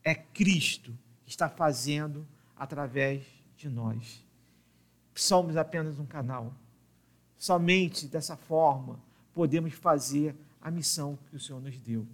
é 0.03 0.15
Cristo 0.15 0.97
que 1.23 1.29
está 1.29 1.49
fazendo 1.49 2.25
através 2.55 3.23
de 3.55 3.69
nós. 3.69 4.25
Somos 5.13 5.57
apenas 5.57 5.99
um 5.99 6.05
canal. 6.05 6.53
Somente 7.37 8.07
dessa 8.07 8.35
forma 8.35 8.99
podemos 9.33 9.73
fazer 9.73 10.35
a 10.61 10.71
missão 10.71 11.17
que 11.29 11.35
o 11.35 11.39
Senhor 11.39 11.61
nos 11.61 11.77
deu. 11.79 12.07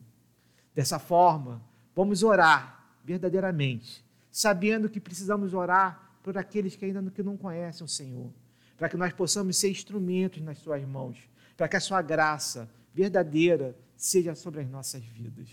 Dessa 0.73 0.99
forma, 0.99 1.61
vamos 1.95 2.23
orar 2.23 2.77
verdadeiramente, 3.03 4.03
sabendo 4.31 4.89
que 4.89 4.99
precisamos 4.99 5.53
orar 5.53 6.19
por 6.21 6.37
aqueles 6.37 6.75
que 6.75 6.85
ainda 6.85 7.01
não 7.01 7.37
conhecem 7.37 7.85
o 7.85 7.87
Senhor, 7.87 8.31
para 8.77 8.87
que 8.87 8.95
nós 8.95 9.11
possamos 9.11 9.57
ser 9.57 9.71
instrumentos 9.71 10.41
nas 10.41 10.59
suas 10.59 10.85
mãos, 10.85 11.17
para 11.55 11.67
que 11.67 11.75
a 11.75 11.79
sua 11.79 12.01
graça 12.01 12.69
verdadeira 12.93 13.75
seja 13.95 14.35
sobre 14.35 14.61
as 14.61 14.69
nossas 14.69 15.03
vidas. 15.03 15.49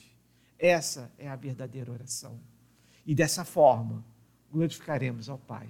Essa 0.59 1.11
é 1.19 1.29
a 1.29 1.35
verdadeira 1.35 1.91
oração. 1.91 2.39
E 3.07 3.15
dessa 3.15 3.45
forma, 3.45 4.05
glorificaremos 4.51 5.29
ao 5.29 5.39
Pai. 5.39 5.69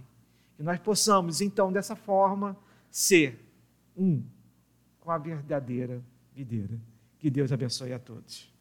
Que 0.56 0.62
nós 0.62 0.78
possamos, 0.80 1.40
então, 1.40 1.72
dessa 1.72 1.96
forma, 1.96 2.56
ser 2.90 3.40
um 3.96 4.22
com 5.00 5.10
a 5.10 5.18
verdadeira 5.18 6.02
videira. 6.34 6.78
Que 7.18 7.30
Deus 7.30 7.52
abençoe 7.52 7.92
a 7.92 7.98
todos. 7.98 8.52